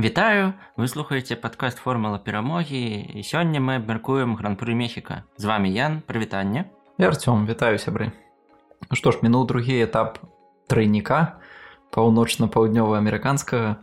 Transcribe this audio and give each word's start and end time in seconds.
Вітаю! 0.00 0.52
Вы 0.78 0.88
слухаеце 0.88 1.36
падкаст 1.36 1.78
формула 1.78 2.16
перамогі 2.16 3.04
і 3.04 3.20
сёння 3.20 3.60
мы 3.60 3.76
абмяркуем 3.76 4.32
гран-пры 4.32 4.72
мехіка 4.72 5.28
з 5.36 5.44
вами 5.44 5.68
Ян. 5.68 6.00
Прывітанне 6.08 6.72
Артём 6.96 7.44
вітаю 7.44 7.76
сябры 7.76 8.08
ну 8.88 8.96
што 8.96 9.12
ж 9.12 9.20
мінуў 9.20 9.44
другі 9.44 9.76
этап 9.84 10.16
тройніка 10.72 11.36
паўночна-паўднёва-амерыканскага. 11.92 13.76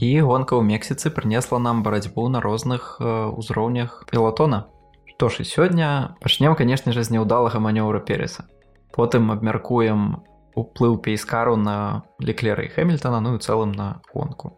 І 0.00 0.08
гонка 0.24 0.56
ў 0.56 0.64
мексіцы 0.64 1.12
прынесла 1.12 1.60
нам 1.60 1.84
барацьбу 1.84 2.24
на 2.32 2.40
розных 2.40 2.96
узроўнях 3.36 4.08
пілатона. 4.08 4.72
Што 5.04 5.28
ж 5.28 5.44
і 5.44 5.44
сёння 5.44 6.16
пачнем 6.24 6.56
канешне 6.56 6.96
ж 6.96 7.04
з 7.04 7.12
няўдалага 7.12 7.60
манёўра 7.60 8.00
переса. 8.00 8.48
Потым 8.96 9.28
абмяркуем 9.36 10.24
уплыў 10.56 10.96
пейскару 10.96 11.60
на 11.60 12.08
леклеры 12.24 12.72
хэмільтона 12.72 13.20
ну 13.20 13.36
і 13.36 13.44
цэлым 13.44 13.76
на 13.76 14.00
гонку 14.16 14.57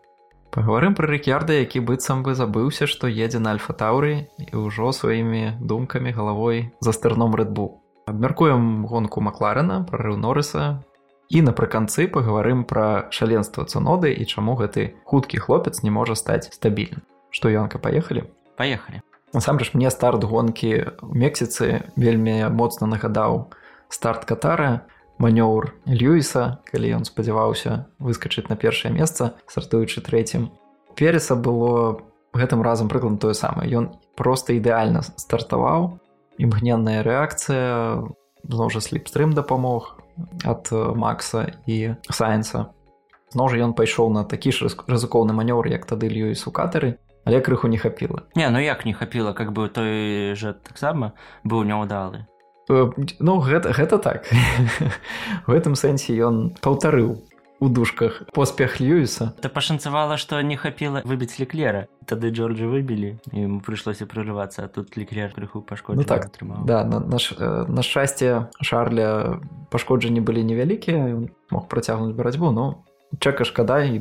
Пагаварым 0.51 0.97
пра 0.99 1.07
рэкярда, 1.07 1.55
які 1.63 1.79
быццам 1.87 2.25
бы 2.27 2.35
забыўся, 2.35 2.91
што 2.91 3.07
едзе 3.07 3.39
на 3.39 3.55
альфа-таўры 3.55 4.27
і 4.35 4.55
ўжо 4.59 4.91
сваімі 4.91 5.63
думкамі 5.63 6.11
галавой 6.11 6.75
за 6.83 6.91
стырном 6.91 7.39
рэдбу. 7.39 7.79
Абмяркуем 8.11 8.83
гонку 8.91 9.23
Макларена, 9.23 9.87
прарыў 9.87 10.19
Норыса 10.19 10.83
і 11.31 11.47
напрыканцы 11.47 12.11
пагаварым 12.11 12.67
пра 12.67 13.07
шаленства 13.15 13.63
цуноды 13.63 14.11
і 14.11 14.27
чаму 14.27 14.59
гэты 14.59 14.99
хуткі 15.07 15.39
хлопец 15.39 15.87
не 15.87 15.95
можа 15.95 16.19
стаць 16.19 16.51
стабільным. 16.51 17.07
Што 17.31 17.55
Янка 17.55 17.79
паехалі? 17.79 18.27
Паехалі. 18.59 19.07
Насамрэч 19.31 19.71
мне 19.79 19.95
старт 19.95 20.27
гонкі 20.27 20.99
ў 20.99 21.15
Мексіцы 21.15 21.87
вельмі 21.95 22.51
моцна 22.51 22.91
нагадаў 22.91 23.55
старт 23.87 24.27
катара, 24.27 24.83
манёўр 25.21 25.77
Льюіса, 25.87 26.65
калі 26.67 26.97
ён 26.99 27.05
спадзяваўся 27.05 27.87
выскачыць 28.01 28.49
на 28.49 28.57
першае 28.57 28.91
месца, 28.91 29.37
сартуючы 29.47 30.01
трэцім. 30.01 30.49
Переса 30.97 31.37
было 31.37 32.01
гэтым 32.33 32.65
разам 32.65 32.89
прыклад 32.89 33.21
тое 33.21 33.37
самае. 33.37 33.69
Ён 33.69 33.95
проста 34.17 34.57
ідэальна 34.57 35.05
стартаваў. 35.05 36.01
імгненная 36.41 37.05
рэакцыя 37.05 38.01
зноў 38.49 38.73
жа 38.73 38.81
сліпстрым 38.81 39.37
дапамог 39.37 40.01
ад 40.45 40.73
Макса 40.73 41.53
і 41.69 42.01
сайенса. 42.09 42.73
Зноў 43.31 43.53
жа 43.53 43.61
ён 43.69 43.77
пайшоў 43.77 44.09
на 44.11 44.25
такі 44.25 44.51
ж 44.57 44.73
рызыкоўны 44.89 45.37
манёвр, 45.37 45.69
як 45.69 45.85
тады 45.85 46.09
Льюіс 46.09 46.47
у 46.49 46.51
катары, 46.51 46.97
але 47.29 47.45
крыху 47.45 47.69
не 47.69 47.79
хапіла. 47.79 48.25
Не 48.35 48.49
ну 48.49 48.59
як 48.59 48.85
не 48.89 48.97
хапіла, 48.97 49.33
как 49.33 49.53
бы 49.53 49.69
той 49.69 50.35
жа 50.35 50.57
таксама 50.57 51.13
быў 51.45 51.69
няўдалы. 51.69 52.27
Э, 52.71 52.91
ну 53.19 53.41
гэта, 53.41 53.73
гэта 53.75 53.99
так. 53.99 54.31
У 55.47 55.51
гэтым 55.51 55.75
сэнсе 55.75 56.15
ён 56.15 56.55
паўтарыў 56.63 57.19
у 57.61 57.69
душках 57.69 58.23
поспех 58.33 58.81
льюіса 58.81 59.37
то 59.43 59.49
пашанцавала 59.49 60.17
што 60.17 60.41
не 60.41 60.57
хапіла 60.57 61.03
выбіць 61.05 61.37
леклера. 61.37 61.87
Тады 62.09 62.33
джорджа 62.33 62.65
выбілі 62.65 63.21
ім 63.37 63.61
прыйшлося 63.61 64.09
прорывацца 64.09 64.65
тут 64.73 64.97
леклер 64.97 65.29
крыху 65.37 65.61
пашкод 65.61 66.01
ну, 66.01 66.05
так 66.09 66.25
атрымаў 66.33 66.65
да 66.65 66.85
на, 66.89 67.01
на, 67.05 67.21
на 67.69 67.83
шчасце 67.85 68.49
шарля 68.65 69.41
пашкоджанні 69.69 70.25
былі 70.25 70.41
невялікія 70.41 71.21
мог 71.53 71.69
працягнуць 71.69 72.17
барацьбу 72.17 72.49
но 72.51 72.81
чака 73.21 73.45
шкада 73.45 73.85
і 73.85 74.01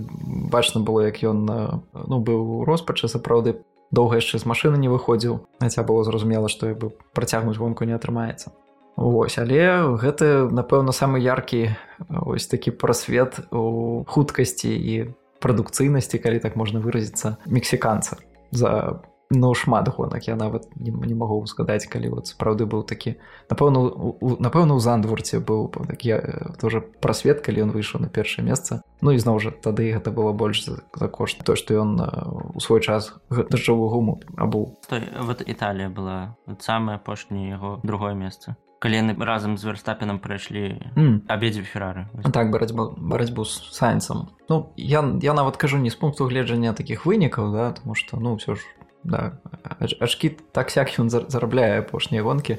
бачна 0.55 0.79
было 0.79 1.11
як 1.11 1.19
ён 1.19 1.43
ну 1.91 2.23
быў 2.23 2.63
роспачы 2.63 3.11
сапраўды 3.11 3.59
доўга 3.91 4.23
яшчэ 4.23 4.39
з 4.39 4.45
машыны 4.45 4.77
не 4.77 4.87
выходзіў. 4.87 5.43
Хаця 5.59 5.83
было 5.83 6.07
зразумела 6.07 6.47
што 6.47 6.71
бы 6.71 6.93
працягнуць 7.11 7.57
гонку 7.57 7.83
не 7.83 7.97
атрымаецца 7.97 8.55
Вось 8.99 9.39
але 9.39 9.95
гэта 9.95 10.51
напэўна 10.51 10.91
самы 10.91 11.23
яркі 11.23 11.71
ось 12.11 12.51
такі 12.51 12.75
прасвет 12.75 13.39
у 13.47 14.03
хуткасці 14.03 14.67
і 14.75 15.15
прадукцыйнасці 15.39 16.19
калі 16.19 16.43
так 16.43 16.59
можна 16.59 16.83
выразіцца 16.83 17.39
мексіканца. 17.47 18.19
За 18.51 18.99
ну 19.31 19.53
шмат 19.55 19.87
гонак 19.87 20.27
я 20.27 20.35
нават 20.35 20.67
не, 20.75 20.91
не 20.91 21.15
магу 21.15 21.39
згадаць 21.47 21.87
калі 21.87 22.11
вот 22.19 22.27
сапраўды 22.27 22.67
быў 22.67 22.83
такі. 22.83 23.15
Напэўна 23.47 23.87
напэўна 24.19 24.75
у 24.75 24.83
зандворце 24.83 25.39
быў 25.39 25.71
такі 25.71 26.19
тоже 26.59 26.83
прасвет 26.99 27.39
калі 27.39 27.69
ён 27.69 27.71
выйшаў 27.71 28.03
на 28.03 28.11
першае 28.11 28.43
месца. 28.43 28.83
Ну 28.99 29.15
і 29.15 29.21
зноў 29.23 29.39
жа 29.39 29.55
тады 29.55 29.95
гэта 29.95 30.11
было 30.11 30.35
больш 30.35 30.67
за, 30.67 30.83
за 30.91 31.07
кошт. 31.07 31.39
То 31.47 31.55
што 31.55 31.79
ён 31.79 32.03
у 32.51 32.59
свой 32.59 32.83
час 32.83 33.15
жыву 33.31 33.87
гуму 33.87 34.19
абу 34.35 34.75
вот 34.91 35.39
Італія 35.39 35.87
была 35.87 36.35
самае 36.59 36.99
апошняе 36.99 37.55
яго 37.55 37.79
другое 37.79 38.11
месца 38.11 38.59
калі 38.79 39.15
разам 39.19 39.57
з 39.57 39.63
верстапенам 39.63 40.19
прайшлі 40.19 40.79
mm. 40.95 41.27
абедзве 41.27 41.63
феррары 41.63 42.07
так 42.33 42.51
барацьбу 42.51 42.95
барацьбу 42.97 43.45
з 43.45 43.69
сайенсам 43.71 44.29
Ну 44.49 44.71
я 44.75 45.03
я 45.21 45.33
нават 45.33 45.57
кажу 45.57 45.77
не 45.77 45.89
з 45.89 45.95
пункту 45.95 46.25
гледжання 46.25 46.73
такіх 46.73 47.05
вынікаў 47.05 47.51
да 47.51 47.71
тому 47.71 47.95
что 47.95 48.17
ну 48.17 48.35
все 48.35 48.55
ж 48.55 48.61
да. 49.03 49.39
ачки 49.79 50.37
так 50.51 50.71
сяк 50.71 50.89
ён 50.99 51.09
зарабляе 51.09 51.79
апошнія 51.79 52.23
гонкі 52.23 52.57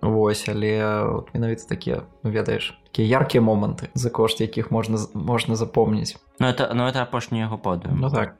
Вось 0.00 0.48
але 0.48 1.04
менавіта 1.34 1.62
такія 1.68 2.02
ну, 2.24 2.30
ведаеш 2.30 2.80
такія 2.84 3.08
яркія 3.08 3.42
моманты 3.42 3.88
за 3.94 4.10
кошт 4.10 4.40
якіх 4.40 4.70
можна 4.70 4.98
можна 5.14 5.56
запомніць. 5.56 6.16
Ну 6.38 6.46
это 6.46 6.72
ну 6.74 6.84
это 6.84 7.02
апошні 7.02 7.38
яго 7.38 7.58
поду 7.58 7.88
Ну 7.92 8.10
так. 8.10 8.36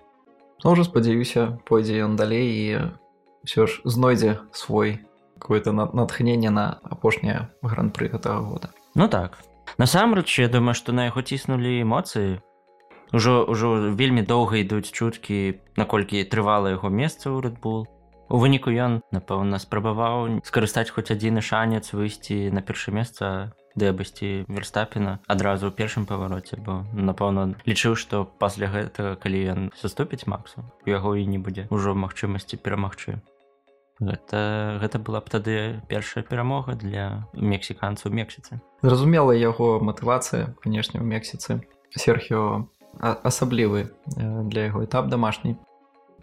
Уже 0.64 0.84
спадзяюся 0.84 1.58
пойдзе 1.68 2.04
ён 2.04 2.16
далей 2.16 2.48
і 2.48 2.80
все 3.44 3.66
ж 3.66 3.82
знойдзе 3.84 4.38
свой 4.52 5.00
какое-то 5.40 5.72
натхнение 5.72 6.52
на 6.52 6.78
апошняе 6.84 7.48
гран-пры 7.62 8.12
гэтага 8.12 8.44
года 8.44 8.70
Ну 8.94 9.08
так 9.08 9.40
насамрэч 9.78 10.38
я 10.38 10.48
думаю 10.48 10.76
што 10.76 10.92
на 10.92 11.08
яго 11.08 11.24
ціснулі 11.24 11.80
эмоцыі 11.80 12.38
Ужо 13.12 13.42
ўжо 13.50 13.90
вельмі 13.90 14.22
доўга 14.22 14.62
ідуць 14.62 14.94
чуткі, 14.94 15.58
наколькі 15.74 16.22
трывала 16.30 16.70
яго 16.70 16.94
месца 16.94 17.26
ў 17.26 17.42
рэдбул. 17.42 17.90
У 18.30 18.38
выніку 18.38 18.70
ён, 18.70 19.02
напэўна, 19.10 19.58
спрабаваў 19.58 20.38
скарыстаць 20.46 20.94
хоць 20.94 21.10
адзіны 21.10 21.42
шанец 21.42 21.90
выйсці 21.90 22.54
на 22.54 22.62
першае 22.62 22.94
месца 22.94 23.50
дэбасці 23.74 24.46
верстапіна 24.46 25.18
адразу 25.26 25.70
ў 25.70 25.74
першым 25.74 26.06
павароце, 26.06 26.54
бо 26.62 26.86
напэўна 26.94 27.58
лічыў, 27.66 27.98
што 27.98 28.22
пасля 28.38 28.70
гэтага, 28.70 29.18
калі 29.18 29.38
ён 29.54 29.60
саступіць 29.74 30.30
Максу, 30.30 30.62
у 30.86 30.90
яго 30.90 31.18
і 31.18 31.26
не 31.26 31.42
будзе 31.42 31.66
ўжо 31.74 31.98
магчымасці 31.98 32.62
перамагчы. 32.62 33.18
Гэта, 34.00 34.80
гэта 34.80 34.98
была 34.98 35.20
б 35.20 35.28
тады 35.28 35.56
першая 35.88 36.24
перамога 36.24 36.74
для 36.74 37.28
мексіканцаў 37.36 38.12
мексіцы. 38.16 38.60
Зразумела 38.80 39.36
яго 39.36 39.76
матывацыя, 39.80 40.56
канешне, 40.64 41.00
у 41.00 41.04
мексіцы. 41.04 41.60
Серхіо 41.92 42.66
асаблівы 42.98 43.92
для 44.16 44.72
яго 44.72 44.84
этап 44.84 45.08
домашні 45.08 45.56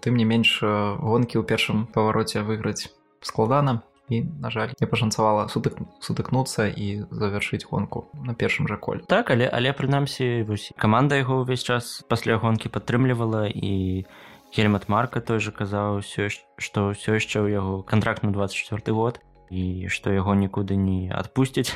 тым 0.01 0.17
не 0.17 0.25
менш 0.25 0.61
гонкі 0.61 1.41
ў 1.41 1.43
першым 1.47 1.85
павароце 1.93 2.43
выйграць 2.43 2.91
складана 3.21 3.81
і 4.09 4.23
на 4.39 4.49
жаль 4.49 4.71
не 4.79 4.87
пашанцавала 4.87 5.47
сутык 5.51 5.79
сутыкнуцца 5.99 6.67
і 6.71 7.03
завяршыць 7.11 7.67
гонку 7.67 8.07
на 8.13 8.33
першым 8.33 8.67
жа 8.67 8.77
коль 8.77 9.03
так 9.03 9.31
але 9.31 9.49
але 9.51 9.73
прынамсі 9.75 10.47
вось 10.47 10.71
каманда 10.77 11.19
яго 11.19 11.43
ўвесь 11.43 11.65
час 11.65 12.03
пасля 12.07 12.37
гонкі 12.39 12.71
падтрымлівала 12.71 13.47
і 13.51 14.05
хельмат 14.53 14.89
марка 14.89 15.21
той 15.21 15.39
же 15.39 15.51
казаў 15.51 15.99
ўсё 16.01 16.29
што 16.31 16.91
ўсё 16.93 17.17
яшчэ 17.19 17.43
ў 17.43 17.47
яго 17.55 17.73
контракт 17.83 18.23
на 18.23 18.31
24 18.31 18.81
год 18.93 19.19
і 19.49 19.87
што 19.87 20.11
яго 20.11 20.35
нікуды 20.35 20.75
не 20.75 21.07
адпусцяць 21.11 21.75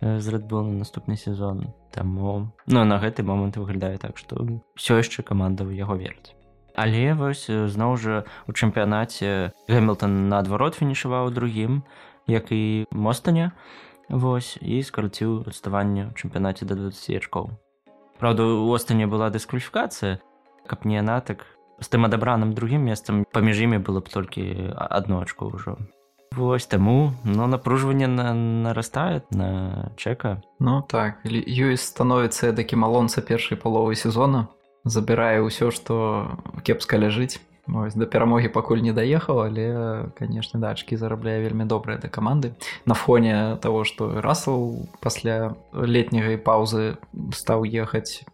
з 0.00 0.26
рэдбол 0.32 0.64
на 0.64 0.80
наступны 0.80 1.16
сезон. 1.16 1.72
Таму 1.92 2.52
ну 2.66 2.84
на 2.84 2.96
гэты 2.96 3.20
момант 3.22 3.56
выглядае 3.60 3.98
так 4.00 4.16
што 4.16 4.40
ўсё 4.76 5.00
яшчэ 5.00 5.22
каманда 5.22 5.68
ў 5.68 5.76
яго 5.76 5.96
верць 6.00 6.32
але 6.74 7.12
вось 7.14 7.46
зноў 7.48 7.96
жа 8.00 8.24
у 8.48 8.52
чэмпіянаце 8.52 9.52
гэмилтон 9.68 10.28
наадварот 10.32 10.76
фінішаваў 10.80 11.32
другім 11.32 11.84
як 12.26 12.52
і 12.52 12.86
мостане 12.90 13.52
Вось 14.12 14.58
і 14.60 14.82
скараціў 14.84 15.48
адставанне 15.48 16.10
ў 16.10 16.16
чэмпіянаце 16.16 16.68
да 16.68 16.76
20 16.76 17.16
ачкоў 17.22 17.52
Праўда 18.20 18.44
у 18.44 18.68
Остане 18.72 19.06
была 19.08 19.32
дыскваліфікацыя 19.32 20.20
каб 20.68 20.84
не 20.84 21.00
яна 21.00 21.20
так 21.20 21.46
з 21.82 21.88
тым 21.90 22.06
адабраным 22.06 22.54
другім 22.54 22.86
месцам 22.86 23.26
паміж 23.32 23.66
імі 23.66 23.82
было 23.82 24.00
б 24.00 24.08
толькі 24.08 24.72
адно 24.74 25.20
ачко 25.26 25.50
ўжо 25.50 25.76
Вось 26.32 26.66
таму 26.66 27.12
но 27.24 27.46
напружванне 27.46 28.06
на 28.06 28.32
нарастает 28.32 29.28
на 29.30 29.92
чека. 29.96 30.40
Ну 30.58 30.80
так 30.80 31.20
ёсць 31.26 31.92
становіцца 31.92 32.56
такі 32.56 32.80
малонца 32.80 33.20
першай 33.20 33.58
паловы 33.60 33.94
сезона 33.94 34.48
забірае 34.84 35.44
ўсё 35.44 35.70
што 35.70 36.32
кепска 36.64 36.96
ляжыць 36.96 37.42
Ось, 37.70 37.94
да 37.94 38.06
перамогі 38.10 38.50
пакуль 38.50 38.82
не 38.82 38.90
даехаў 38.90 39.46
але 39.46 40.10
конечно 40.18 40.58
дачкі 40.58 40.98
зарабляе 40.98 41.38
вельмі 41.38 41.64
добрыя 41.64 41.98
да 41.98 42.08
каманды 42.08 42.58
на 42.86 42.94
фоне 42.94 43.56
того 43.62 43.84
што 43.84 44.18
расл 44.20 44.88
пасля 44.98 45.54
летняга 45.72 46.34
паўзы 46.42 46.98
стаў 47.30 47.62
ехаць 47.62 48.26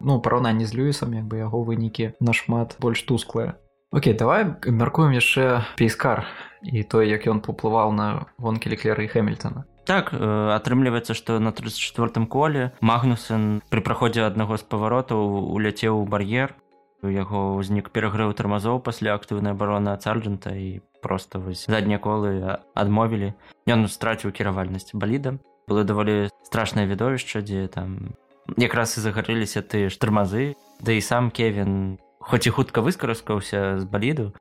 ну 0.00 0.20
параўнанні 0.20 0.66
з 0.66 0.74
люісам 0.74 1.14
як 1.14 1.24
бы 1.26 1.38
яго 1.40 1.62
вынікі 1.62 2.12
нашмат 2.20 2.76
больш 2.80 3.02
тусклыя. 3.02 3.56
Окей 3.92 4.12
давай 4.12 4.58
мяркуем 4.66 5.14
яшчэ 5.14 5.62
пейскар 5.78 6.26
і 6.62 6.82
той 6.82 7.08
як 7.08 7.26
ён 7.30 7.40
паўплываў 7.40 7.94
на 7.94 8.26
гонкі 8.38 8.70
леклеры 8.74 9.06
і 9.06 9.12
хэмільтона. 9.12 9.64
Так 9.86 10.10
э, 10.10 10.18
атрымліваецца 10.50 11.14
што 11.14 11.38
на 11.38 11.54
34 11.54 12.26
коле 12.26 12.74
магнусын 12.82 13.62
пры 13.70 13.80
праходзе 13.80 14.26
аднаго 14.26 14.58
з 14.58 14.66
паваротаў 14.66 15.54
уляцеў 15.54 16.02
у 16.02 16.04
бар'ер. 16.04 16.58
У 17.06 17.12
яго 17.12 17.54
ўзнік 17.62 17.94
перагрэў 17.94 18.34
тармазоў 18.34 18.82
пасля 18.82 19.14
актыўнай 19.14 19.54
абароны 19.54 19.94
ад 19.94 20.02
сарджанта 20.02 20.56
і 20.58 20.82
просто 21.06 21.38
вось 21.38 21.70
заднія 21.70 22.02
колы 22.02 22.58
адмовілі. 22.74 23.32
Ён 23.70 23.86
страціў 23.86 24.34
кіравальнасць 24.34 24.90
баліда. 24.90 25.38
Было 25.70 25.86
даволі 25.86 26.26
страшнае 26.42 26.90
відовішча 26.90 27.46
дзе 27.46 27.70
там 27.70 28.18
якраз 28.56 28.98
і 28.98 29.00
загарэліся 29.02 29.62
тыя 29.66 29.90
ж 29.90 29.98
тармазы. 29.98 30.54
Да 30.80 30.92
і 30.92 31.00
сам 31.00 31.30
кевин 31.30 31.98
хоць 32.20 32.46
і 32.46 32.54
хутка 32.54 32.80
выскараскаўся 32.80 33.80
з 33.80 33.84
баліду 33.84 34.32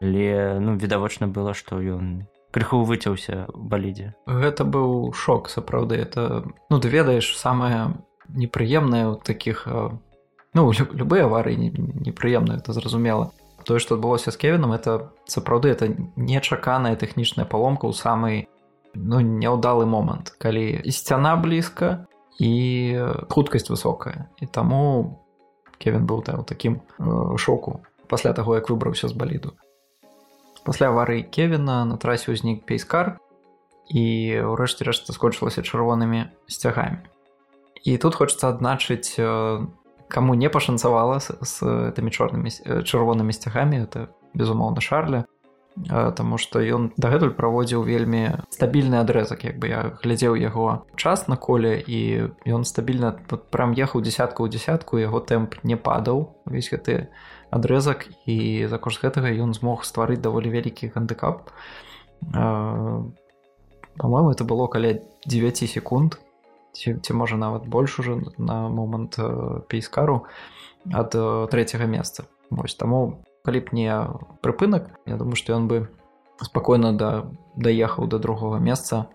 але 0.00 0.58
ну 0.60 0.76
відавочна 0.76 1.28
было 1.28 1.54
што 1.54 1.76
ён 1.80 2.26
крыху 2.50 2.82
выцяўся 2.82 3.46
балідзе. 3.54 4.14
Гэта 4.26 4.64
быў 4.64 5.12
шок 5.12 5.48
сапраўды. 5.48 5.96
Это 5.96 6.44
ну 6.70 6.80
ты 6.80 6.88
ведаеш 6.88 7.36
самае 7.36 7.94
непрыемнае 8.28 9.14
ў 9.14 9.22
такіх 9.22 9.68
ну 10.54 10.72
любыя 10.72 11.28
аварыі 11.28 11.56
непрыемна 11.56 12.58
это 12.58 12.72
зразумела. 12.72 13.32
Тое 13.64 13.78
што 13.78 13.94
адбылося 13.94 14.32
з 14.32 14.40
кевіном 14.40 14.72
это 14.72 15.12
сапраўды 15.28 15.68
это 15.68 15.92
нечаканая 16.16 16.96
тэхнічная 16.96 17.44
паломка 17.44 17.86
ў 17.86 17.94
самый 17.94 18.48
ну 18.94 19.20
няўдалы 19.20 19.86
момант 19.86 20.34
калі 20.40 20.80
і 20.82 20.90
сцяна 20.90 21.36
блізка 21.36 22.08
і 22.40 22.52
хуткасць 23.28 23.68
высокая. 23.68 24.32
І 24.40 24.48
таму 24.48 25.20
кевин 25.80 26.04
быў 26.06 26.22
там 26.22 26.44
такім 26.44 26.84
э, 27.00 27.36
шоку 27.40 27.80
пасля 28.06 28.32
таго 28.36 28.54
як 28.54 28.68
выбраўся 28.68 29.08
з 29.08 29.16
баліду 29.16 29.56
пасля 30.64 30.92
аварыі 30.92 31.24
кевіна 31.24 31.88
на 31.88 31.96
трасе 31.96 32.36
ўзнік 32.36 32.68
пейскар 32.68 33.16
і 33.88 34.04
ўрэшце 34.44 34.84
рэшта 34.84 35.16
скончылася 35.16 35.64
чырвонымі 35.64 36.28
сцягамі 36.46 37.00
і 37.80 37.96
тут 37.96 38.14
хочется 38.14 38.52
адзначыць 38.52 39.16
э, 39.16 39.64
кому 40.12 40.36
не 40.36 40.52
пашанцавала 40.52 41.18
з, 41.24 41.32
з 41.40 41.56
этими 41.96 42.12
чорнымі 42.12 42.52
э, 42.52 42.84
чырвонымі 42.84 43.32
сцягамі 43.32 43.88
это 43.88 44.12
безумоўна 44.36 44.84
шарля 44.84 45.24
Таму 45.78 46.36
што 46.36 46.58
ён 46.58 46.90
дагэтуль 46.98 47.30
праводзіў 47.38 47.86
вельмі 47.86 48.42
стабільны 48.50 48.98
адрэзак 48.98 49.46
як 49.46 49.56
бы 49.62 49.70
я 49.70 49.94
глядзеў 50.02 50.34
яго 50.34 50.82
час 50.98 51.30
на 51.30 51.38
коле 51.38 51.78
і 51.78 52.30
ён 52.42 52.66
стабільна 52.66 53.14
прям 53.54 53.72
ехаў 53.78 54.02
десятку 54.02 54.44
ў 54.44 54.50
десятку 54.50 54.98
яго 54.98 55.22
тэмп 55.22 55.62
не 55.62 55.78
падаў 55.78 56.34
увесь 56.44 56.74
гэты 56.74 57.08
адрэзак 57.54 58.10
і 58.26 58.66
за 58.66 58.82
кошт 58.82 58.98
гэтага 58.98 59.30
ён 59.30 59.54
змог 59.54 59.86
стварыць 59.86 60.18
даволі 60.18 60.50
вялікі 60.50 60.90
гандыкап. 60.90 61.54
По-моему 63.96 64.30
это 64.34 64.44
было 64.44 64.66
каля 64.66 64.98
9 65.26 65.70
секунд 65.70 66.18
ці, 66.74 66.98
ці 66.98 67.12
можа 67.14 67.38
нават 67.38 67.66
больш 67.70 67.98
уже 68.02 68.18
на 68.38 68.68
момант 68.68 69.18
пейскару 69.70 70.26
ад 70.92 71.14
трэцяга 71.14 71.86
месца. 71.86 72.26
Вось 72.50 72.74
таму 72.74 73.22
калі 73.44 73.60
б 73.60 73.66
не 73.72 73.90
прыпынак. 74.42 74.96
Я 75.06 75.16
думаю 75.16 75.36
што 75.36 75.56
ён 75.56 75.68
бы 75.68 75.88
спакойна 76.40 76.92
да 76.92 77.30
даехаў 77.56 78.06
до 78.06 78.18
другого 78.18 78.58
месца. 78.58 79.08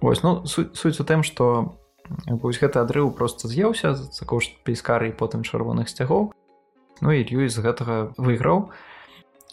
Ось 0.00 0.22
ну 0.22 0.46
суть, 0.46 0.76
суть 0.76 1.00
у 1.00 1.04
тым 1.04 1.22
что 1.22 1.76
вось 2.26 2.58
гэты 2.58 2.80
адрыў 2.80 3.12
просто 3.12 3.48
з'еўся 3.48 3.94
за 3.94 4.24
кошт 4.24 4.56
пейскары 4.64 5.10
і 5.10 5.16
потым 5.16 5.42
чырвоных 5.42 5.88
сцягоў. 5.88 6.32
Ну 7.00 7.08
і 7.12 7.24
Льюіс 7.24 7.56
гэтага 7.58 8.12
выйграў. 8.16 8.70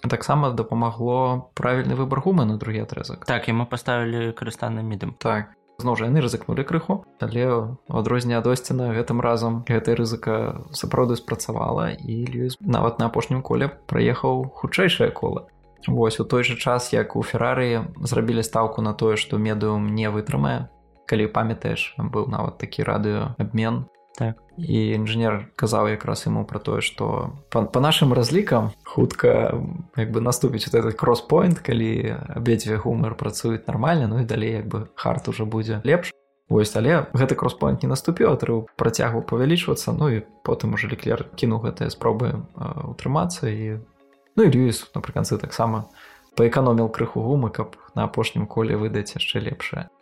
Таксама 0.08 0.52
дапамагло 0.54 1.50
правільны 1.58 1.98
выбар 1.98 2.22
гумы 2.22 2.46
на 2.46 2.58
другі 2.58 2.86
атрезак 2.86 3.26
так 3.26 3.48
мы 3.50 3.66
паставілі 3.66 4.32
карыстанным 4.32 4.86
мідам. 4.86 5.16
Так 5.18 5.57
зноў 5.82 5.98
жа 5.98 6.08
яны 6.10 6.24
рызыкнулі 6.26 6.66
крыху 6.66 7.04
але 7.22 7.44
у 7.54 7.60
адрозне 8.00 8.38
ад 8.38 8.48
осціна 8.50 8.90
гэтым 8.98 9.22
разам 9.22 9.62
гэтая 9.70 9.98
рызыка 10.00 10.38
сапраўды 10.74 11.18
спрацавала 11.20 11.92
і 11.94 12.16
Льюіс 12.26 12.58
нават 12.62 12.98
на 12.98 13.10
апошнім 13.12 13.46
коле 13.46 13.70
праехаў 13.92 14.50
хутчэйшае 14.58 15.12
кола 15.12 15.46
Вось 15.88 16.20
у 16.20 16.26
той 16.26 16.44
жа 16.44 16.58
час 16.58 16.92
як 16.92 17.16
у 17.16 17.22
феррарыі 17.24 17.86
зрабілі 18.02 18.44
стаўку 18.44 18.82
на 18.82 18.94
тое 18.94 19.16
што 19.22 19.38
медыум 19.38 19.94
не 19.94 20.10
вытрымае 20.10 20.68
калі 21.06 21.30
памятаеш 21.32 21.94
быў 21.98 22.28
нават 22.28 22.58
такі 22.58 22.84
радыё 22.84 23.38
абмен 23.40 23.86
так. 24.18 24.42
І 24.58 24.98
інжынер 24.98 25.54
казаў 25.54 25.94
якраз 25.94 26.26
яму 26.26 26.42
пра 26.50 26.58
тое 26.58 26.82
што 26.82 27.38
па, 27.54 27.62
па 27.70 27.78
нашым 27.78 28.18
разлікам 28.18 28.74
хутка 28.82 29.54
як 29.94 30.10
бы 30.10 30.26
наступіць 30.26 30.66
вот 30.66 30.74
этот 30.74 30.98
кросс-пойнт 30.98 31.62
калі 31.62 32.18
абедзве 32.34 32.82
гумар 32.82 33.14
працуюць 33.14 33.70
нармальна 33.70 34.10
ну 34.10 34.26
і 34.26 34.26
далей 34.26 34.58
як 34.58 34.66
бы 34.66 34.90
харт 34.98 35.30
уже 35.30 35.46
будзе 35.46 35.82
лепш. 35.86 36.10
Вось 36.50 36.74
але 36.76 37.06
гэты 37.14 37.38
кросс-пойнт 37.38 37.86
не 37.86 37.90
наступіў 37.94 38.34
атрыў 38.34 38.66
працягваў 38.74 39.22
павялічвацца 39.22 39.94
ну 39.94 40.10
і 40.10 40.26
потым 40.42 40.74
уже 40.74 40.90
леклер 40.90 41.30
кінуў 41.38 41.70
гэтыя 41.70 41.94
спробы 41.94 42.42
утрымацца 42.58 43.54
і 43.54 43.86
ну 44.34 44.42
і 44.42 44.50
Льюіс 44.50 44.90
напрыканцы 44.98 45.38
таксама 45.38 45.94
паэканоміл 46.34 46.90
крыху 46.90 47.22
гумы 47.22 47.54
каб 47.54 47.78
на 47.94 48.10
апошнім 48.10 48.50
коле 48.50 48.82
выдаць 48.82 49.14
яшчэ 49.14 49.46
лепшае 49.46 49.94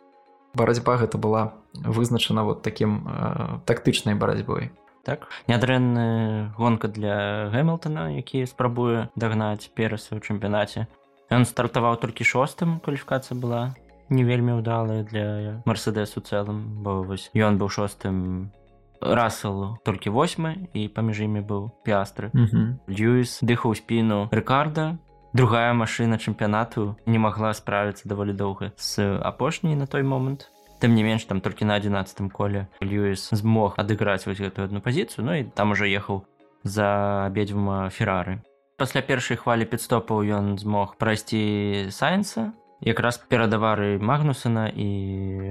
барацьба 0.56 0.96
гэта 0.96 1.20
была 1.20 1.52
вызначана 1.76 2.44
вот 2.44 2.62
таким 2.62 3.04
э, 3.04 3.60
тактычнай 3.66 4.16
барацьбой. 4.16 4.72
Так. 5.04 5.28
Нядрэнная 5.46 6.54
гонка 6.58 6.88
для 6.88 7.46
гэмилтона 7.52 8.16
які 8.16 8.42
спрабуе 8.48 9.08
дагнаць 9.14 9.70
перасы 9.70 10.16
ў 10.16 10.20
чэмпіянаце. 10.24 10.88
Ён 11.30 11.46
стартаваў 11.46 12.00
толькі 12.02 12.26
шостым 12.26 12.80
кваліфікацыя 12.80 13.38
была 13.38 13.76
не 14.08 14.24
вельмі 14.24 14.58
ўдалая 14.62 15.02
для 15.02 15.62
мерседес 15.66 16.16
у 16.16 16.22
цэлым 16.22 16.82
бо 16.82 17.02
вось 17.02 17.30
ён 17.34 17.58
быў 17.58 17.70
шостым 17.70 18.50
расселу 19.00 19.78
толькі 19.84 20.14
восьмы 20.14 20.70
і 20.72 20.86
паміж 20.88 21.26
імі 21.26 21.42
быў 21.42 21.70
пястры 21.82 22.30
льюіс 22.86 23.42
дыхаў 23.42 23.74
спіну 23.74 24.30
рыкарда 24.30 24.96
другая 25.36 25.74
машина 25.74 26.16
чэмпіянату 26.16 26.96
не 27.04 27.18
магла 27.20 27.52
справіцца 27.52 28.08
даволі 28.08 28.32
доўга 28.32 28.72
з 28.80 29.20
апошняй 29.20 29.76
на 29.76 29.84
той 29.84 30.00
момант 30.00 30.48
тым 30.80 30.96
не 30.96 31.04
менш 31.04 31.28
там 31.28 31.44
толькі 31.44 31.68
на 31.68 31.76
11 31.76 32.32
коле 32.32 32.72
льюіс 32.80 33.28
змог 33.36 33.76
адыграць 33.76 34.24
вось 34.24 34.40
гэтую 34.40 34.64
одну 34.64 34.80
пазіцыю 34.80 35.28
Ну 35.28 35.36
і 35.36 35.44
там 35.44 35.76
уже 35.76 35.92
ехаў 35.92 36.24
за 36.64 37.28
абедзвюма 37.28 37.92
феррары 37.92 38.40
пасля 38.80 39.04
першай 39.04 39.36
хвалі 39.36 39.68
підстопаў 39.68 40.24
ён 40.24 40.56
змог 40.56 40.96
прайсці 40.96 41.92
сайенса 41.92 42.56
якраз 42.80 43.20
перадавары 43.28 44.00
магнусана 44.00 44.72
і 44.72 44.88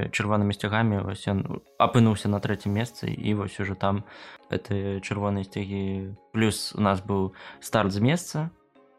чырвонымі 0.10 0.58
сцягамі 0.58 1.06
вось 1.06 1.30
ён 1.30 1.62
апынуўся 1.78 2.26
на 2.26 2.42
трэцім 2.42 2.74
месцы 2.74 3.14
і 3.14 3.38
вось 3.38 3.62
уже 3.62 3.78
там 3.78 4.02
это 4.50 4.98
чырвоныя 5.06 5.46
сцягі 5.46 6.18
плюс 6.34 6.74
у 6.74 6.82
нас 6.82 7.06
быў 7.06 7.38
старт 7.62 7.94
з 7.94 8.02
месца 8.02 8.50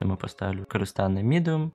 мы 0.01 0.17
паставілі 0.17 0.65
карыстанны 0.65 1.23
медыум 1.23 1.73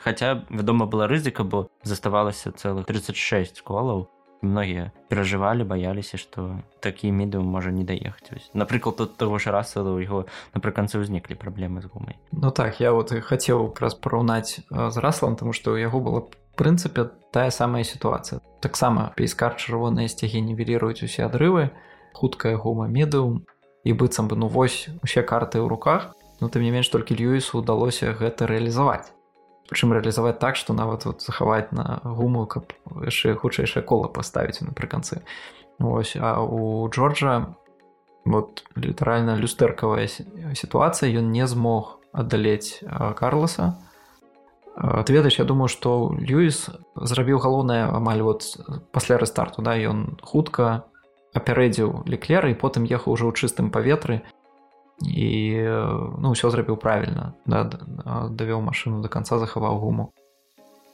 Хаця 0.00 0.44
вядома 0.50 0.86
была 0.86 1.06
рызыка 1.06 1.44
бо 1.44 1.68
заставалася 1.82 2.52
цэлых 2.52 2.84
36 2.84 3.62
колаў 3.62 4.08
многія 4.44 4.92
перажывалі 5.08 5.64
баяліся 5.64 6.20
што 6.20 6.60
такі 6.84 7.10
медыум 7.10 7.48
можа 7.48 7.72
не 7.72 7.84
даехаць 7.84 8.50
напрыклад 8.52 8.96
тут 8.96 9.16
того 9.16 9.38
ж 9.38 9.50
раса 9.50 9.82
у 9.82 9.98
яго 9.98 10.26
напрыканцы 10.54 11.00
ўзніклі 11.00 11.34
праблемы 11.40 11.80
з 11.80 11.88
гумай 11.88 12.20
Ну 12.32 12.50
так 12.50 12.80
я 12.80 12.92
вот 12.92 13.10
хацеў 13.10 13.72
раз 13.80 13.94
параўнаць 13.94 14.60
з 14.68 14.96
раслам 15.00 15.36
тому 15.36 15.52
што 15.52 15.72
ў 15.72 15.88
яго 15.88 16.00
было 16.00 16.28
прынцыпе 16.54 17.10
тая 17.32 17.50
самая 17.50 17.84
сітуацыя 17.84 18.40
таксама 18.60 19.12
пейскар 19.16 19.56
чырвоныя 19.56 20.08
сцягі 20.08 20.44
нівеліруюць 20.44 21.02
усе 21.02 21.24
адрывы 21.24 21.72
хуткая 22.12 22.56
гума 22.60 22.86
медыум 22.86 23.42
і 23.84 23.92
быццам 23.92 24.28
бы 24.28 24.36
ну 24.36 24.48
вось 24.48 24.88
усе 25.02 25.24
карты 25.24 25.58
ў 25.58 25.68
руках 25.68 26.14
Ну 26.40 26.48
тым 26.48 26.62
не 26.62 26.70
менш 26.70 26.88
толькі 26.88 27.14
Льюісу 27.14 27.58
удалося 27.60 28.12
гэта 28.12 28.46
рэалізаваць. 28.46 29.12
Прычым 29.70 29.94
рэалізаваць 29.96 30.38
так, 30.38 30.56
што 30.56 30.74
нават 30.74 31.04
вот 31.08 31.22
захаваць 31.22 31.72
на 31.72 32.00
гуму, 32.04 32.46
каб 32.46 32.74
яшчэ 33.00 33.34
хутчэйшае 33.38 33.82
кола 33.86 34.08
паставіць 34.08 34.60
напрыканцы. 34.60 35.22
Вось 35.78 36.16
а 36.20 36.42
у 36.42 36.88
Джорджа 36.90 37.56
вот 38.24 38.64
літаральна 38.76 39.36
люстэркавая 39.36 40.08
сітуацыя 40.08 41.08
ён 41.12 41.32
не 41.32 41.46
змог 41.46 42.00
аддалець 42.12 42.80
Карласа. 43.16 43.76
Ты 44.74 45.12
ведаеш, 45.12 45.38
я 45.38 45.44
думаю, 45.44 45.68
што 45.68 46.10
Льюіс 46.18 46.70
зрабіў 46.98 47.38
галоўнае 47.38 47.86
амаль 47.94 48.22
вот 48.26 48.42
пасля 48.90 49.18
рэстарту 49.22 49.62
да 49.62 49.78
ён 49.78 50.18
хутка 50.18 50.90
апярэдзіў 51.34 52.06
леклеры 52.10 52.50
і 52.50 52.58
потым 52.58 52.82
ехаў 52.82 53.14
ужо 53.14 53.30
ў 53.30 53.38
чыстым 53.38 53.70
паветры 53.70 54.22
і 55.02 55.28
ну 56.18 56.34
ўсё 56.34 56.50
зрабіў 56.54 56.78
правільна 56.78 57.34
да, 57.46 57.66
давёў 58.30 58.62
машыну 58.62 59.02
до 59.02 59.08
конца 59.08 59.38
захаваў 59.38 59.78
гуму. 59.82 60.12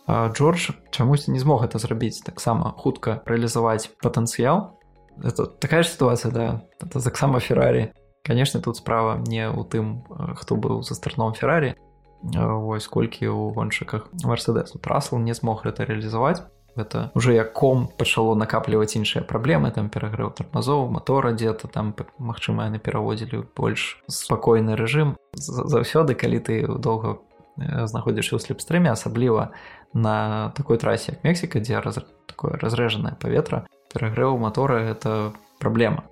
Джордж 0.08 0.70
чамусьці 0.90 1.30
не 1.30 1.38
змог 1.38 1.64
это 1.64 1.78
зрабіць 1.78 2.24
таксама 2.24 2.74
хутка 2.76 3.22
рэалізаваць 3.26 3.92
патэнцыял 4.02 4.74
это 5.22 5.46
такая 5.46 5.82
ж 5.82 5.92
сітуацыя 5.92 6.32
да 6.32 6.44
это 6.80 6.98
таксама 6.98 7.38
феррарі 7.40 7.92
конечно 8.24 8.60
тут 8.60 8.76
справа 8.76 9.20
не 9.22 9.46
ў 9.46 9.62
тым 9.68 10.02
хто 10.34 10.56
быў 10.56 10.82
за 10.82 10.94
старном 10.94 11.34
феррарі 11.34 11.76
вось 12.22 12.88
колькі 12.88 13.28
ў 13.28 13.54
гоншчыках 13.54 14.08
мерседес 14.24 14.74
трасл 14.82 15.18
не 15.18 15.34
змог 15.34 15.62
гэта 15.62 15.84
рэалізаваць 15.84 16.42
это 16.76 17.10
уже 17.14 17.34
як 17.34 17.52
ком 17.52 17.88
пачало 17.98 18.34
накапліваць 18.34 18.96
іншыя 18.96 19.24
праблемы 19.24 19.70
там 19.70 19.88
перагрэў 19.88 20.30
тармазоў 20.36 20.90
мотора 20.90 21.32
дзе-то 21.32 21.68
там 21.68 21.94
магчыма 22.18 22.70
яны 22.70 22.78
пераводзілі 22.78 23.44
больш 23.56 24.02
спакойны 24.06 24.76
рэжым 24.76 25.16
заўсёды 25.34 26.14
калі 26.14 26.38
ты 26.40 26.66
доўга 26.66 27.18
э, 27.58 27.86
знаходзішся 27.86 28.36
ў 28.36 28.40
слепстрыме 28.40 28.90
асабліва 28.90 29.50
на 29.92 30.50
такой 30.56 30.78
трасе 30.78 31.12
як 31.12 31.24
мексіка 31.24 31.60
дзе 31.60 31.80
раз 31.80 31.98
такое 32.26 32.56
разрэжанае 32.56 33.16
паветра 33.18 33.66
перагрэў 33.92 34.38
мотора 34.38 34.78
это 34.80 35.32
праблема 35.58 36.04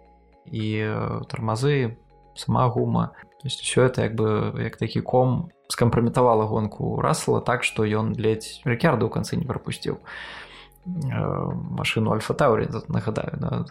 і 0.47 0.67
э, 0.83 1.23
тармазы 1.29 1.97
сама 2.35 2.69
гума 2.69 3.13
то 3.39 3.45
есть 3.47 3.61
все 3.61 3.87
это 3.87 4.03
як 4.03 4.15
бы 4.15 4.55
як 4.63 4.77
такі 4.77 5.01
ком 5.01 5.51
скампраметавала 5.69 6.45
гонку 6.45 7.01
расла 7.01 7.41
так 7.41 7.65
што 7.65 7.85
ён 7.85 8.15
ледзь 8.19 8.61
рекярду 8.65 9.07
ў 9.07 9.11
канцы 9.15 9.37
не 9.37 9.47
прапусціў 9.47 9.99
машину 11.71 12.13
альфа 12.13 12.35
таўрі 12.35 12.69
нагадаю 12.89 13.37
да, 13.37 13.65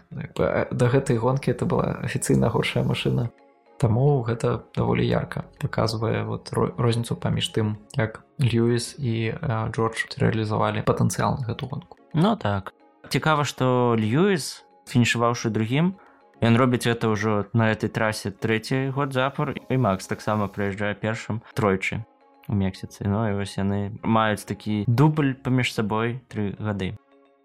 да 0.72 0.86
гэтай 0.88 1.18
гонкі 1.18 1.52
это 1.52 1.66
была 1.66 2.00
афіцыйна 2.04 2.50
горшая 2.50 2.84
машина. 2.84 3.30
Таму 3.78 4.26
гэта 4.26 4.66
даволі 4.76 5.06
ярка 5.06 5.46
показвае 5.62 6.24
вот 6.26 6.50
розніцу 6.54 7.16
паміж 7.16 7.50
тым 7.54 7.78
як 7.96 8.22
льюіс 8.42 8.98
і 8.98 9.38
Джордж 9.74 10.18
рэалізавалі 10.18 10.82
патэнцыял 10.86 11.38
на 11.38 11.46
гэту 11.46 11.70
гонку. 11.70 11.98
Ну 12.14 12.36
так. 12.36 12.74
Цікава 13.10 13.46
што 13.46 13.96
льюіс 13.98 14.66
фінішаваўшы 14.90 15.50
другім 15.50 15.96
ён 16.42 16.58
робіць 16.58 16.86
это 16.86 17.10
ўжо 17.10 17.46
на 17.54 17.72
этой 17.72 17.90
трасе 17.90 18.32
трэці 18.32 18.94
год 18.94 19.14
запар 19.14 19.58
і 19.58 19.78
Макс 19.78 20.08
таксама 20.08 20.48
прыязджае 20.48 20.94
першым 20.94 21.42
тройчы 21.54 22.06
у 22.48 22.56
мексіцы. 22.56 23.08
Ну 23.08 23.28
і 23.30 23.36
вось 23.36 23.58
яны 23.58 23.98
маюць 24.04 24.46
такі 24.46 24.86
дубль 24.88 25.34
паміж 25.34 25.74
сабой 25.74 26.22
тры 26.30 26.56
гады. 26.60 26.96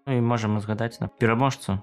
І 0.07 0.19
можам 0.21 0.59
згадаць 0.59 0.99
на 0.99 1.07
пераможцу 1.07 1.79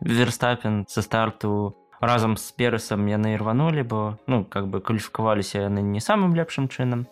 верстапен 0.00 0.84
са 0.88 1.02
старту 1.02 1.74
разам 2.00 2.36
з 2.36 2.50
перасам 2.52 3.06
яны 3.08 3.36
рванулі 3.38 3.82
бо 3.82 4.18
ну 4.26 4.44
как 4.44 4.68
бы 4.68 4.80
кваліфікаваліся 4.80 5.70
яны 5.70 5.80
не 5.80 6.00
самым 6.00 6.34
лепшым 6.34 6.68
чынам. 6.68 7.06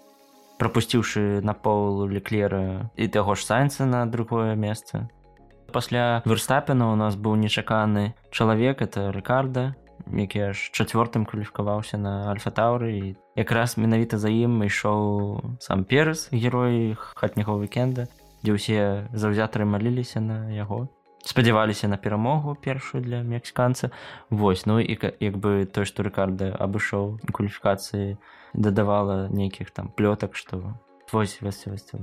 Прапусціўшы 0.59 1.41
на 1.43 1.55
пол 1.55 2.07
леклера 2.07 2.91
і 2.97 3.09
таго 3.09 3.35
ж 3.35 3.47
сайнца 3.47 3.87
на 3.87 4.07
другое 4.07 4.55
месца 4.55 5.09
пасля 5.73 6.23
верстапена 6.25 6.93
у 6.93 6.97
нас 6.97 7.17
быў 7.17 7.37
нечаканы 7.41 8.14
чалавек 8.31 8.83
это 8.83 9.11
рыкарда 9.12 9.73
які 10.07 10.52
аж 10.52 10.71
чацвёртым 10.75 11.25
кваліфікаваўся 11.25 11.99
на 11.99 12.31
альфа-таўры. 12.33 12.91
І 12.91 13.17
якраз 13.37 13.79
менавіта 13.79 14.19
за 14.19 14.29
ім 14.29 14.62
ішоў 14.67 15.57
сам 15.61 15.85
перас 15.85 16.29
герой 16.33 16.99
хатняго 16.99 17.59
вікенда 17.62 18.09
дзе 18.43 18.52
ўсе 18.52 18.81
заўзятары 19.14 19.64
маліліся 19.64 20.21
на 20.21 20.50
яго 20.50 20.91
спадзяваліся 21.23 21.87
на 21.87 21.97
перамогу 21.97 22.59
першую 22.59 23.02
для 23.02 23.23
мексіканца. 23.23 23.91
Восьось 24.31 24.67
ну 24.67 24.81
і 24.81 24.99
як 25.21 25.38
бы 25.38 25.67
той 25.71 25.87
што 25.87 26.02
рыкарда 26.02 26.50
абышоў 26.59 27.23
кваліфікацыі 27.31 28.19
дадавала 28.55 29.29
нейкіх 29.31 29.71
там 29.71 29.88
плётак 29.95 30.35
што 30.35 30.75
вось 31.12 31.38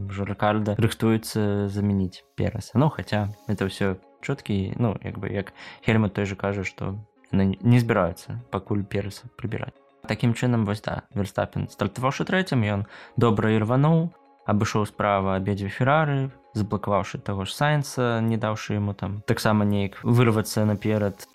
журакальда 0.10 0.76
рыхтуецца 0.78 1.68
замяніць 1.68 2.24
пераса 2.36 2.78
ну 2.78 2.90
хаця 2.90 3.30
это 3.48 3.66
ўсё 3.66 3.98
чуткі 4.22 4.76
ну 4.78 4.96
як 5.04 5.20
бы 5.20 5.30
як 5.34 5.54
хельма 5.86 6.10
той 6.10 6.26
же 6.26 6.36
кажа 6.36 6.64
што 6.64 6.96
не 7.32 7.80
збіраюцца 7.80 8.40
пакуль 8.52 8.84
пераса 8.84 9.30
прыбіраць 9.38 9.76
такім 10.08 10.34
чынам 10.34 10.66
вось 10.66 10.82
да 10.82 11.04
верстапен 11.14 11.70
стартаваўшы 11.70 12.26
трэцім 12.26 12.64
ён 12.66 12.86
добра 13.18 13.54
ірвануў 13.54 14.10
абышоў 14.50 14.86
справа 14.90 15.36
абедзве 15.38 15.70
феррары 15.70 16.32
заблакаваўшы 16.58 17.22
таго 17.22 17.46
ж 17.46 17.54
сайнса 17.54 18.22
не 18.26 18.38
даўшы 18.38 18.80
яму 18.80 18.94
там 18.94 19.22
таксама 19.30 19.66
неяк 19.66 20.02
вырвацца 20.04 20.66
наперад 20.66 21.28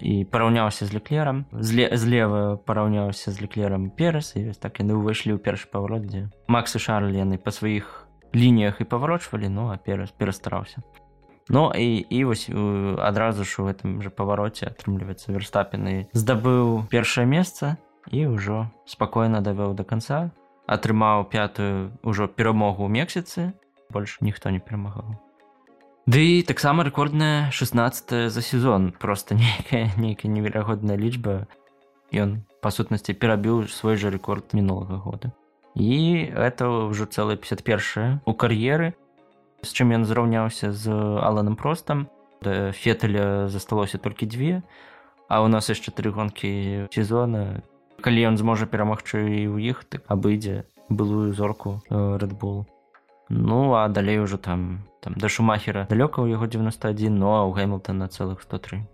і 0.00 0.24
параўняўся 0.24 0.86
з 0.86 0.94
леклерам 0.94 1.44
зле 1.52 1.90
злева 1.96 2.56
параўняўся 2.56 3.30
з 3.30 3.40
леклерам 3.44 3.90
перас 3.90 4.34
і 4.36 4.48
вось 4.50 4.58
так 4.58 4.80
яны 4.80 4.98
ўвайшлі 4.98 5.36
ў 5.36 5.40
першы 5.42 5.70
паварот 5.70 6.08
дзе 6.08 6.28
Макс 6.48 6.74
і 6.74 6.82
шарль 6.82 7.14
яны 7.14 7.38
па 7.38 7.54
сваіх 7.54 8.08
лініях 8.34 8.80
і 8.80 8.88
паварочвалі 8.90 9.48
ну 9.48 9.70
а 9.70 9.78
перас 9.78 10.10
перастараўся 10.10 10.82
Ну 11.48 11.72
і 11.76 11.96
і 11.96 12.24
вось 12.24 12.48
адразу 12.98 13.44
ж 13.44 13.60
у 13.60 13.68
гэтым 13.68 14.00
жа 14.00 14.08
павароце 14.08 14.72
атрымліваецца 14.72 15.28
верстапены 15.28 16.08
здабыў 16.16 16.88
першае 16.88 17.28
месца 17.28 17.76
і 18.08 18.24
ўжо 18.32 18.72
спакойна 18.88 19.44
давёў 19.44 19.76
до 19.76 19.84
конца. 19.84 20.32
Атрымаў 20.64 21.28
пятую 21.28 21.92
ўжо 22.00 22.32
перамогу 22.32 22.88
ў 22.88 22.90
мексіцы 22.96 23.52
больш 23.92 24.18
ніхто 24.24 24.48
не 24.48 24.60
перамагаў 24.64 25.23
Ды 26.06 26.44
таксама 26.44 26.84
рэкордная 26.84 27.50
16 27.50 28.30
за 28.30 28.42
сезон. 28.42 28.92
Просто 28.92 29.34
нейкая 29.40 29.90
нейкая 29.96 30.28
неверагодная 30.28 30.96
лічба 31.00 31.48
ён 32.12 32.44
па 32.60 32.68
сутнасці 32.68 33.16
перабіў 33.16 33.64
свой 33.72 33.96
жа 33.96 34.12
рэкорд 34.12 34.52
мінулага 34.52 35.00
года. 35.00 35.32
І 35.72 36.28
это 36.28 36.92
ўжо 36.92 37.08
цэлая 37.08 37.40
51 37.40 38.20
у 38.20 38.32
кар'еры 38.36 38.92
з 39.64 39.72
чым 39.72 39.96
ён 39.96 40.04
зраўняўся 40.04 40.76
з 40.76 40.92
аланым 40.92 41.56
простам 41.56 42.12
да 42.44 42.76
феталя 42.76 43.48
засталося 43.48 43.96
толькі 43.96 44.28
дзве 44.28 44.60
а 45.32 45.40
у 45.40 45.48
нас 45.48 45.72
яшчэ 45.72 45.88
тры 45.88 46.12
гонкі 46.12 46.92
сезона. 46.92 47.64
Калі 48.04 48.28
ён 48.28 48.36
зможа 48.36 48.68
перамагчы 48.68 49.24
і 49.24 49.48
ў 49.48 49.72
іх 49.72 49.88
так 49.88 50.04
абыдзе 50.12 50.68
былую 50.92 51.32
зорку 51.32 51.80
рэдбул 51.88 52.68
Ну 53.28 53.74
а 53.74 53.88
далей 53.88 54.18
ужо 54.18 54.38
там 54.38 54.88
там 55.00 55.14
да 55.16 55.28
шумахера. 55.28 55.86
Далёка 55.88 56.20
ў 56.24 56.32
яго 56.32 56.46
91 56.46 57.12
но 57.12 57.40
а 57.40 57.48
ў 57.48 57.52
гэмилтона 57.54 58.08
цэлых 58.08 58.42
103 58.42 58.84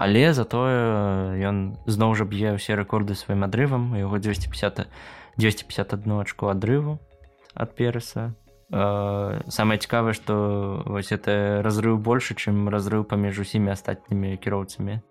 але 0.00 0.32
затое 0.32 1.36
ён 1.44 1.76
зноў 1.84 2.16
жа 2.16 2.24
б'е 2.24 2.56
ўсе 2.56 2.72
рэкорды 2.72 3.12
сваім 3.12 3.44
адрывам. 3.44 3.92
Яго 3.94 4.16
250 4.16 4.88
251 5.36 6.20
ачку 6.24 6.48
адрыву 6.48 6.98
ад 7.54 7.74
пераса 7.76 8.32
самае 8.70 9.78
цікавае 9.82 10.14
што 10.14 10.82
вось 10.86 11.10
это 11.10 11.60
разрыў 11.66 11.98
больше 11.98 12.38
чым 12.38 12.70
разрыў 12.70 13.04
паміж 13.04 13.42
усімі 13.42 13.74
астатнімі 13.74 14.38
кіроўцамі. 14.38 15.02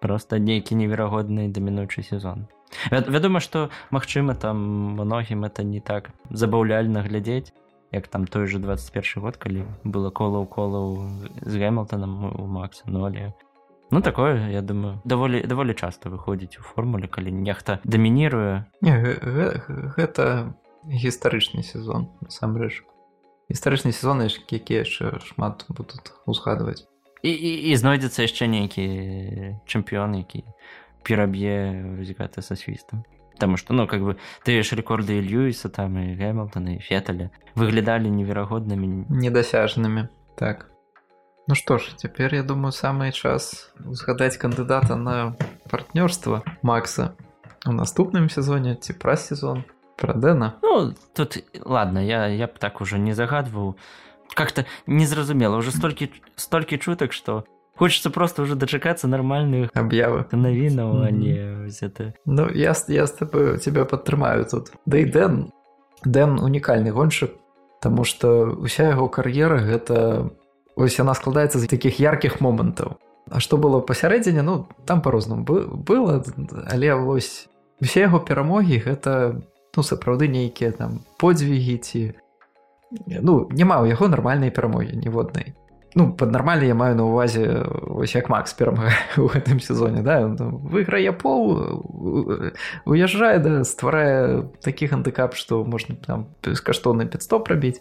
Просто 0.00 0.38
нейкі 0.38 0.78
неверагодны 0.78 1.50
дамінуючы 1.50 2.06
сезон. 2.06 2.46
Вядома 2.90 3.40
што 3.40 3.68
магчыма 3.90 4.38
там 4.38 4.94
многім 4.94 5.44
это 5.44 5.66
не 5.66 5.80
так 5.80 6.10
забаўляльна 6.30 7.02
глядзець 7.02 7.52
як 7.92 8.08
там 8.08 8.26
той 8.26 8.46
же 8.46 8.58
21 8.58 9.22
год 9.22 9.36
калі 9.36 9.64
было 9.84 10.10
кола 10.10 10.44
ў 10.44 10.46
кола 10.46 10.80
з 11.42 11.54
гэмилтоном 11.56 12.36
у 12.36 12.46
макса 12.46 12.84
ну 12.86 13.04
але 13.04 13.32
ну 13.90 14.00
такое 14.00 14.50
я 14.50 14.62
думаю 14.62 15.00
даволі 15.04 15.42
даволі 15.42 15.74
часто 15.74 16.10
выходзіць 16.10 16.58
у 16.60 16.62
формуле 16.62 17.08
калі 17.08 17.32
нехта 17.32 17.80
дамініруе 17.84 18.68
гэта 19.96 20.52
гістарычны 20.84 21.62
сезон 21.62 22.12
насамрэч 22.20 22.84
гістарычны 23.48 23.92
сезон 23.92 24.22
які 24.28 24.74
яшчэ 24.74 25.20
шмат 25.24 25.64
будут 25.68 26.12
узгадваць 26.26 26.84
і, 27.22 27.32
і, 27.32 27.52
і 27.72 27.76
знойдзецца 27.76 28.22
яшчэ 28.28 28.46
нейкі 28.46 28.84
чэмпіён 29.64 30.20
які 30.20 30.44
пераб'е 31.02 31.96
вызікаты 31.96 32.44
са 32.44 32.52
свістам 32.52 33.04
потому 33.38 33.56
что 33.56 33.72
ну 33.72 33.86
как 33.86 34.02
бы 34.02 34.16
ты 34.42 34.60
ж 34.64 34.72
рекорды 34.72 35.20
льюиса 35.20 35.68
там 35.68 35.96
и 35.96 36.16
гэмилтона 36.16 36.74
и 36.74 36.78
феталя 36.80 37.30
выглядали 37.54 38.08
неверагодными 38.08 39.06
недосяжными. 39.08 40.08
Так. 40.36 40.66
Ну 41.46 41.54
что 41.54 41.78
ж 41.78 41.94
теперь 41.96 42.34
я 42.34 42.42
думаю 42.42 42.72
самый 42.72 43.12
час 43.12 43.70
узгадать 43.78 44.36
кандидата 44.36 44.96
на 44.96 45.36
партнерство 45.70 46.42
макса 46.62 47.14
у 47.64 47.70
наступным 47.70 48.28
сезоне 48.28 48.74
ці 48.74 48.92
пра 48.98 49.14
сезон 49.14 49.64
про 49.96 50.14
дэна. 50.14 50.58
Ну 50.62 50.94
тут 51.14 51.38
ладно 51.64 52.04
я 52.04 52.26
я 52.26 52.48
б 52.48 52.58
так 52.58 52.80
уже 52.80 52.98
не 52.98 53.12
загадваў 53.12 53.76
как-то 54.34 54.66
незразумела 54.86 55.56
уже 55.56 55.70
столькі 55.70 56.10
столькі 56.34 56.78
чутак 56.78 57.12
что 57.12 57.44
хочется 57.78 58.10
просто 58.10 58.42
уже 58.42 58.56
дочакаться 58.56 59.08
нормальных 59.08 59.70
объявы. 59.74 60.24
навінаў 60.32 60.92
mm 60.92 61.00
-hmm. 61.00 61.06
а 61.06 61.10
не 61.10 61.34
это. 61.82 62.12
Ну 62.26 62.48
я 62.54 62.74
я 62.88 63.06
с 63.06 63.12
тобой 63.12 63.58
тебя 63.58 63.84
падтрымаю 63.84 64.44
тут. 64.50 64.72
Да 64.86 64.98
і 64.98 65.04
дэн 65.04 65.52
дэн 66.04 66.38
унікальны 66.38 66.90
гоншык 66.90 67.30
Таму 67.80 68.04
что 68.04 68.58
уся 68.58 68.88
яго 68.90 69.08
кар'ера 69.08 69.58
гэта 69.58 70.30
ось 70.76 70.98
яна 70.98 71.14
складаецца 71.14 71.58
з 71.58 71.66
таких 71.66 72.00
яркіх 72.00 72.40
момантаў 72.40 72.98
А 73.30 73.40
што 73.40 73.56
было 73.56 73.80
пасярэдзіне 73.80 74.42
ну 74.42 74.66
там 74.84 75.02
по-рознаму 75.02 75.44
было 75.44 76.24
але 76.72 76.94
вось 76.94 77.48
усе 77.80 78.00
яго 78.00 78.18
перамогі 78.18 78.78
гэта 78.78 79.40
ну 79.76 79.82
сапраўды 79.82 80.28
нейкія 80.28 80.72
там 80.72 81.00
подзвігі 81.18 81.76
ці 81.78 82.14
ну 83.20 83.46
няма 83.50 83.82
ў 83.82 83.94
яго 83.94 84.08
нармальнай 84.08 84.50
перамогі 84.50 84.96
ніводнай 84.96 85.54
ну 85.94 86.12
под 86.12 86.32
нормально 86.32 86.64
я 86.64 86.74
маю 86.74 86.96
на 86.96 87.06
увазе 87.06 87.64
ось 87.86 88.14
як 88.14 88.28
макс 88.28 88.52
перамага 88.52 88.92
у 89.16 89.26
гэтым 89.26 89.60
сезоне 89.60 90.02
да 90.02 90.26
выйграе 90.26 91.12
пол 91.12 91.82
уязджае 92.84 93.38
да 93.38 93.64
стварае 93.64 94.48
такі 94.62 94.86
гандыкап 94.86 95.34
што 95.34 95.64
можна 95.64 95.96
там 95.96 96.26
бескаштоўны 96.42 97.06
500 97.06 97.48
рабіць 97.48 97.80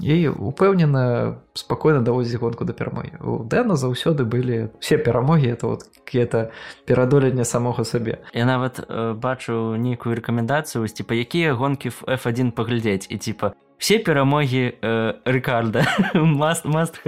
і 0.00 0.28
упэўнена 0.28 1.40
спакойна 1.54 2.00
даводзіць 2.00 2.38
гонку 2.38 2.64
да 2.64 2.72
перамогі 2.72 3.18
у 3.20 3.42
дэна 3.44 3.74
заўсёды 3.74 4.24
былі 4.24 4.70
все 4.78 4.98
перамогі 4.98 5.48
это 5.48 5.66
вот 5.66 5.82
какие-то 6.04 6.50
перадоленне 6.86 7.44
самога 7.44 7.84
сабе 7.84 8.20
я 8.32 8.44
нават 8.44 8.78
э, 8.78 9.14
бачу 9.14 9.74
нейкую 9.74 10.16
рэкамендацыю 10.16 10.82
вось 10.82 10.92
типа 10.92 11.14
якія 11.14 11.54
гонкі 11.54 11.88
в 11.88 12.04
f1 12.06 12.52
паглядзець? 12.52 13.06
І 13.10 13.18
типа 13.18 13.54
все 13.78 13.98
перамогі 13.98 14.74
э, 14.82 15.14
рыкарда 15.24 15.86
маст 16.14 16.64
маст 16.64 17.00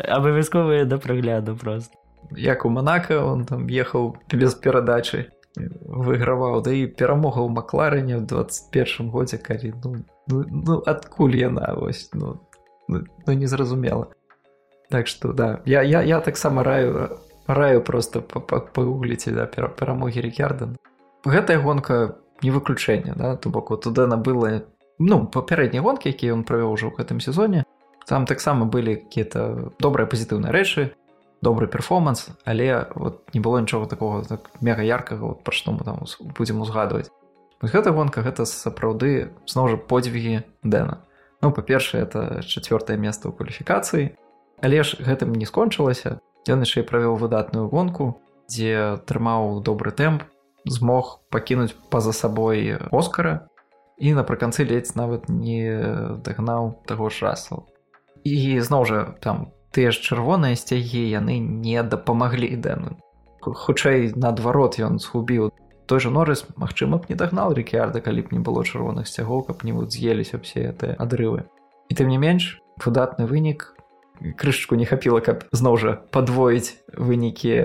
абавязковыя 0.00 0.84
да 0.84 0.98
прагляду 0.98 1.56
просто 1.56 1.92
як 2.36 2.64
у 2.64 2.68
манака 2.68 3.24
он 3.24 3.44
там 3.44 3.66
ехаў 3.66 4.16
без 4.32 4.54
перадачы 4.54 5.30
выйграваў 5.56 6.62
да 6.62 6.72
і 6.72 6.86
перамога 6.86 7.42
ў 7.42 7.50
макларэне 7.50 8.20
ў 8.20 8.24
21 8.26 9.10
годзе 9.10 9.38
калі 9.38 9.74
ну, 9.84 9.90
ну, 10.28 10.44
ну 10.46 10.82
адкуль 10.86 11.36
яна 11.36 11.74
вось 11.74 12.10
ну, 12.12 12.38
ну, 12.88 13.04
ну 13.26 13.32
незразумела. 13.32 14.08
Так 14.90 15.06
что 15.06 15.32
да 15.32 15.60
я 15.64 15.82
я, 15.82 16.02
я 16.02 16.20
таксама 16.20 16.62
раю 16.62 17.18
раю 17.46 17.82
просто 17.82 18.22
пагугліце 18.22 19.32
да 19.32 19.46
перамогі 19.46 20.20
рекярдан 20.20 20.76
гэтая 21.24 21.58
гонка 21.58 22.16
не 22.42 22.50
выключэнне 22.50 23.14
да 23.16 23.36
то 23.36 23.50
бок 23.50 23.70
вот 23.70 23.82
туда 23.82 24.06
набыла 24.06 24.64
ну 24.98 25.26
папярэднія 25.26 25.82
гонкі 25.82 26.08
якія 26.08 26.32
ён 26.32 26.44
правёў 26.44 26.72
ужо 26.72 26.92
ў 26.92 26.96
гэтым 27.00 27.20
сезоне 27.20 27.64
там 28.08 28.26
таксама 28.26 28.66
былі 28.66 28.96
какие-то 28.96 29.72
добрыя 29.78 30.08
пазітыўныя 30.08 30.52
рэчы 30.52 30.96
добры 31.42 31.68
перформанс 31.68 32.28
але 32.44 32.88
вот 32.94 33.22
не 33.34 33.40
было 33.40 33.60
нічога 33.60 33.86
такого 33.86 34.24
так 34.24 34.50
мега 34.60 34.82
яркага 34.82 35.22
вот 35.36 35.44
пра 35.44 35.52
што 35.52 35.72
мы 35.72 35.84
там 35.84 36.02
будзем 36.34 36.60
узгадваць 36.64 37.12
гэта 37.62 37.90
гонка 37.90 38.22
гэта 38.22 38.46
сапраўды 38.46 39.34
зноў 39.46 39.74
жа 39.74 39.76
подзвігі 39.76 40.46
дэна. 40.62 41.02
Ну 41.42 41.50
па-першае 41.50 42.02
это 42.02 42.42
чавёртае 42.42 42.98
место 42.98 43.30
ў 43.30 43.34
кваліфікацыі. 43.34 44.14
Але 44.62 44.82
ж 44.82 44.98
гэтым 45.02 45.34
не 45.34 45.46
скончылася. 45.46 46.18
Ён 46.46 46.62
яшчэ 46.62 46.86
правёў 46.86 47.18
выдатную 47.18 47.66
гонку 47.68 48.18
дзе 48.46 49.02
трымаў 49.06 49.62
добры 49.62 49.90
тэмп 49.90 50.22
змог 50.66 51.20
пакінуць 51.30 51.74
па-за 51.90 52.12
сабой 52.12 52.78
оскара 52.90 53.50
і 53.98 54.14
напрыканцы 54.14 54.62
ледзь 54.62 54.94
нават 54.94 55.28
не 55.28 55.66
дагнаў 56.22 56.82
таго 56.86 57.10
ж 57.10 57.26
расу 57.26 57.66
і 58.28 58.60
зноў 58.60 58.84
жа 58.84 58.98
там 59.24 59.48
тыя 59.72 59.92
ж 59.92 60.00
чырвоныя 60.04 60.56
сцягі 60.56 61.04
яны 61.08 61.38
не 61.40 61.80
дапамаглі 61.82 62.52
дэну 62.56 62.96
хутчэй 63.40 64.12
наадварот 64.16 64.78
ён 64.82 64.98
згубіў 64.98 65.52
той 65.88 66.00
жа 66.04 66.12
норыс 66.12 66.44
Мачыма 66.56 67.00
б 67.00 67.08
не 67.08 67.16
дагнал 67.16 67.56
рекіарда 67.56 68.00
калі 68.04 68.22
б 68.22 68.36
не 68.36 68.40
было 68.44 68.64
чырвоных 68.64 69.08
сцягоў 69.08 69.48
каб 69.48 69.64
не 69.64 69.72
вот 69.72 69.92
з'еліся 69.92 70.38
все 70.44 70.68
гэтыя 70.68 71.00
адрывы. 71.00 71.48
І 71.88 71.96
тым 71.96 72.12
не 72.12 72.20
менш 72.20 72.60
выдатны 72.76 73.24
вынік 73.24 73.72
крышачку 74.36 74.76
не 74.76 74.84
хапіла 74.84 75.24
каб 75.24 75.48
зноў 75.52 75.80
жа 75.80 75.96
падвоіць 76.12 76.76
вынікі 76.92 77.54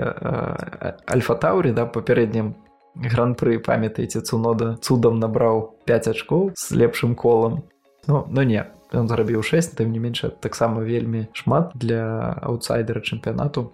альфатаўры 1.04 1.76
да 1.76 1.84
папярэднім 1.84 2.54
гран-пры 2.96 3.58
памятаеце 3.58 4.24
цунода 4.24 4.78
цудам 4.80 5.20
набраў 5.20 5.76
5 5.84 6.08
ачкоў 6.14 6.42
з 6.56 6.64
лепшым 6.80 7.12
колам 7.18 7.66
ну 8.06 8.26
ну 8.28 8.42
не 8.42 8.66
ён 8.92 9.08
зарабіў 9.08 9.42
6 9.42 9.76
тым 9.78 9.92
не 9.92 9.98
менш 9.98 10.24
таксама 10.40 10.82
вельмі 10.82 11.28
шмат 11.32 11.72
для 11.74 12.36
аутсайдера 12.42 13.00
чэмпіянату 13.00 13.72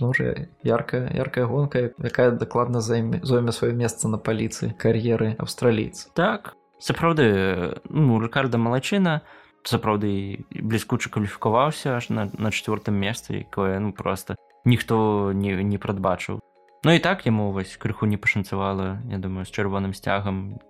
уже 0.00 0.48
яркая 0.64 1.10
яркая 1.12 1.46
гонка 1.46 1.92
якая 1.98 2.30
дакладна 2.30 2.80
займе 2.80 3.20
зойме 3.22 3.52
сваё 3.52 3.72
месца 3.72 4.08
на 4.08 4.18
паліцыі 4.18 4.72
кар'еры 4.76 5.36
аўстралійц 5.38 6.12
так 6.14 6.56
сапраўды 6.78 7.80
ну 7.88 8.20
рыкарда 8.20 8.58
малачына 8.58 9.20
сапраўды 9.64 10.44
бліскуча 10.50 11.10
кваліфікаваўся 11.10 11.96
аж 11.96 12.08
на 12.08 12.30
на 12.38 12.50
чавёртым 12.50 12.96
месцы 12.96 13.44
якое 13.44 13.78
ну 13.78 13.92
просто 13.92 14.36
ніхто 14.64 15.32
не 15.32 15.62
не 15.64 15.78
прадбачыў 15.78 16.40
Ну 16.82 16.92
і 16.96 16.98
так 16.98 17.26
яму 17.26 17.52
вось 17.52 17.76
крыху 17.76 18.06
не 18.06 18.16
пашанцавала 18.16 19.02
я 19.10 19.18
думаю 19.18 19.44
з 19.44 19.52
чырвоным 19.52 19.92
сцягам 19.92 20.60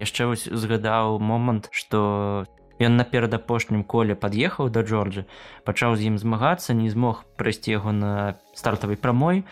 яшчэ 0.00 0.26
вось 0.26 0.48
згадаў 0.48 1.20
момант 1.20 1.68
што 1.70 2.48
Ён 2.80 2.96
на 2.96 3.04
перадапошнім 3.04 3.84
коле 3.84 4.16
пад'ехаў 4.16 4.72
да 4.72 4.80
Джорджа, 4.80 5.28
пачаў 5.68 6.00
з 6.00 6.08
ім 6.08 6.16
змагацца, 6.16 6.72
не 6.72 6.88
змог 6.88 7.28
прайсці 7.36 7.76
яго 7.76 7.92
на 7.92 8.40
стартавай 8.56 8.96
прамой. 8.96 9.44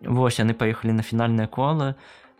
Вось 0.00 0.40
яны 0.40 0.56
паехалі 0.56 0.96
на 0.96 1.04
фінальнае 1.04 1.44
кола. 1.46 1.94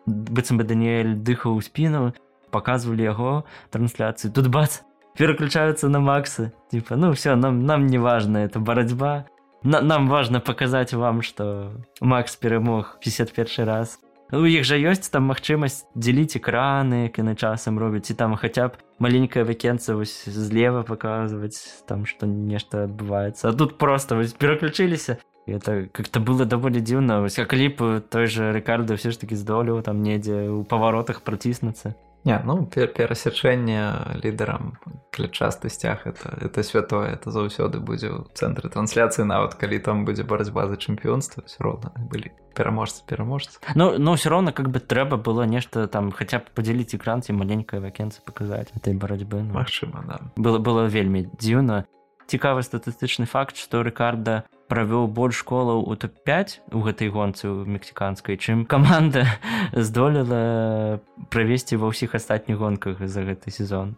быццам 0.07 0.61
бы 0.61 0.65
Даніэль 0.65 1.17
дыхаў 1.17 1.57
у 1.57 1.61
спіну, 1.61 2.13
паказвалі 2.53 3.05
яго 3.05 3.45
трансляцыю. 3.71 4.33
Тут 4.33 4.49
бац 4.49 4.81
пераключаюцца 5.17 5.89
на 5.89 6.01
Максы. 6.01 6.53
Типа 6.71 6.97
ну 6.97 7.13
все, 7.13 7.37
нам, 7.37 7.65
нам 7.65 7.87
не 7.87 7.99
важна 7.99 8.45
это 8.45 8.61
барацьба. 8.61 9.27
На, 9.63 9.81
нам 9.81 10.09
важна 10.09 10.41
паказаць 10.41 10.93
вам, 10.93 11.23
што 11.23 11.73
Макс 12.01 12.37
перамог 12.37 12.99
51 13.01 13.65
раз 13.65 14.01
у 14.39 14.47
іх 14.47 14.65
жа 14.65 14.77
ёсць 14.77 15.11
там 15.11 15.31
магчымасць 15.31 15.85
дзеліць 15.95 16.39
экраны 16.39 17.11
яны 17.11 17.35
часам 17.35 17.79
робяць 17.79 18.11
і 18.11 18.19
там 18.19 18.37
хаця 18.37 18.69
б 18.69 18.81
маленькая 18.99 19.45
выкенца 19.45 19.95
вось 19.95 20.25
злева 20.27 20.83
паказваць 20.83 21.85
там 21.87 22.07
што 22.07 22.27
нешта 22.27 22.85
адбываецца. 22.89 23.49
А 23.49 23.53
тут 23.53 23.79
просто 23.79 24.17
вось 24.17 24.33
пераключыліся 24.33 25.19
это 25.47 25.89
как-то 25.93 26.21
было 26.21 26.45
даволі 26.45 26.81
дзіўна. 26.81 27.21
Вось 27.21 27.37
калі 27.37 27.69
б 27.69 28.01
той 28.09 28.27
же 28.27 28.53
рэкарда 28.53 28.97
ўсё 28.97 29.13
ж 29.13 29.21
таки 29.21 29.37
здолеў 29.37 29.83
там 29.83 30.01
недзе 30.01 30.49
ў 30.49 30.65
паваротах 30.65 31.21
праціснуцца 31.21 31.95
Не, 32.25 32.41
ну 32.45 32.65
пер 32.65 32.89
перасячэнне 32.89 34.17
лідарам 34.25 34.79
клетчасты 35.13 35.69
сцяг 35.69 36.07
это 36.07 36.33
это 36.41 36.63
святое 36.63 37.13
это 37.13 37.31
заўсёды 37.31 37.85
будзе 37.85 38.09
ў 38.09 38.25
цэнтры 38.33 38.73
трансляцыі 38.73 39.29
нават 39.29 39.61
калі 39.61 39.79
там 39.85 40.09
будзе 40.09 40.25
барацьба 40.25 40.65
за 40.67 40.81
чэмпіёнства 40.81 41.45
все 41.45 41.61
роўна 41.61 41.93
былі 42.09 42.33
пераможцы 42.55 43.03
пераможцы 43.07 43.59
Ну 43.75 43.99
но 43.99 44.15
ўсё 44.15 44.31
роўна 44.31 44.53
как 44.55 44.71
бы 44.71 44.79
трэба 44.79 45.19
было 45.19 45.43
нешта 45.45 45.87
там 45.87 46.15
хаця 46.15 46.39
б 46.39 46.49
падзяліць 46.55 46.95
экран 46.95 47.21
ці 47.21 47.35
маленькае 47.35 47.83
вакенцы 47.83 48.23
паказаць 48.23 48.71
этой 48.79 48.95
барацьбы 48.95 49.43
ну, 49.43 49.59
Магчыма 49.59 50.07
да. 50.07 50.23
было 50.37 50.59
было 50.59 50.87
вельмі 50.87 51.27
дзіўна 51.35 51.85
цікавы 52.27 52.63
статыстычны 52.63 53.27
факт 53.27 53.59
што 53.61 53.83
рэкарда 53.85 54.45
правёў 54.69 55.09
больш 55.13 55.43
школаў 55.45 55.85
у 55.85 55.95
топ-5 55.97 56.73
у 56.73 56.81
гэтай 56.87 57.13
гонцы 57.13 57.45
ў 57.51 57.69
мексіканскай 57.69 58.41
чым 58.41 58.65
каманда 58.65 59.27
здолела 59.73 61.01
правесці 61.29 61.77
ва 61.77 61.93
ўсіх 61.93 62.17
астатніх 62.17 62.57
гонках 62.57 63.05
за 63.05 63.29
гэты 63.29 63.53
сезон 63.53 63.97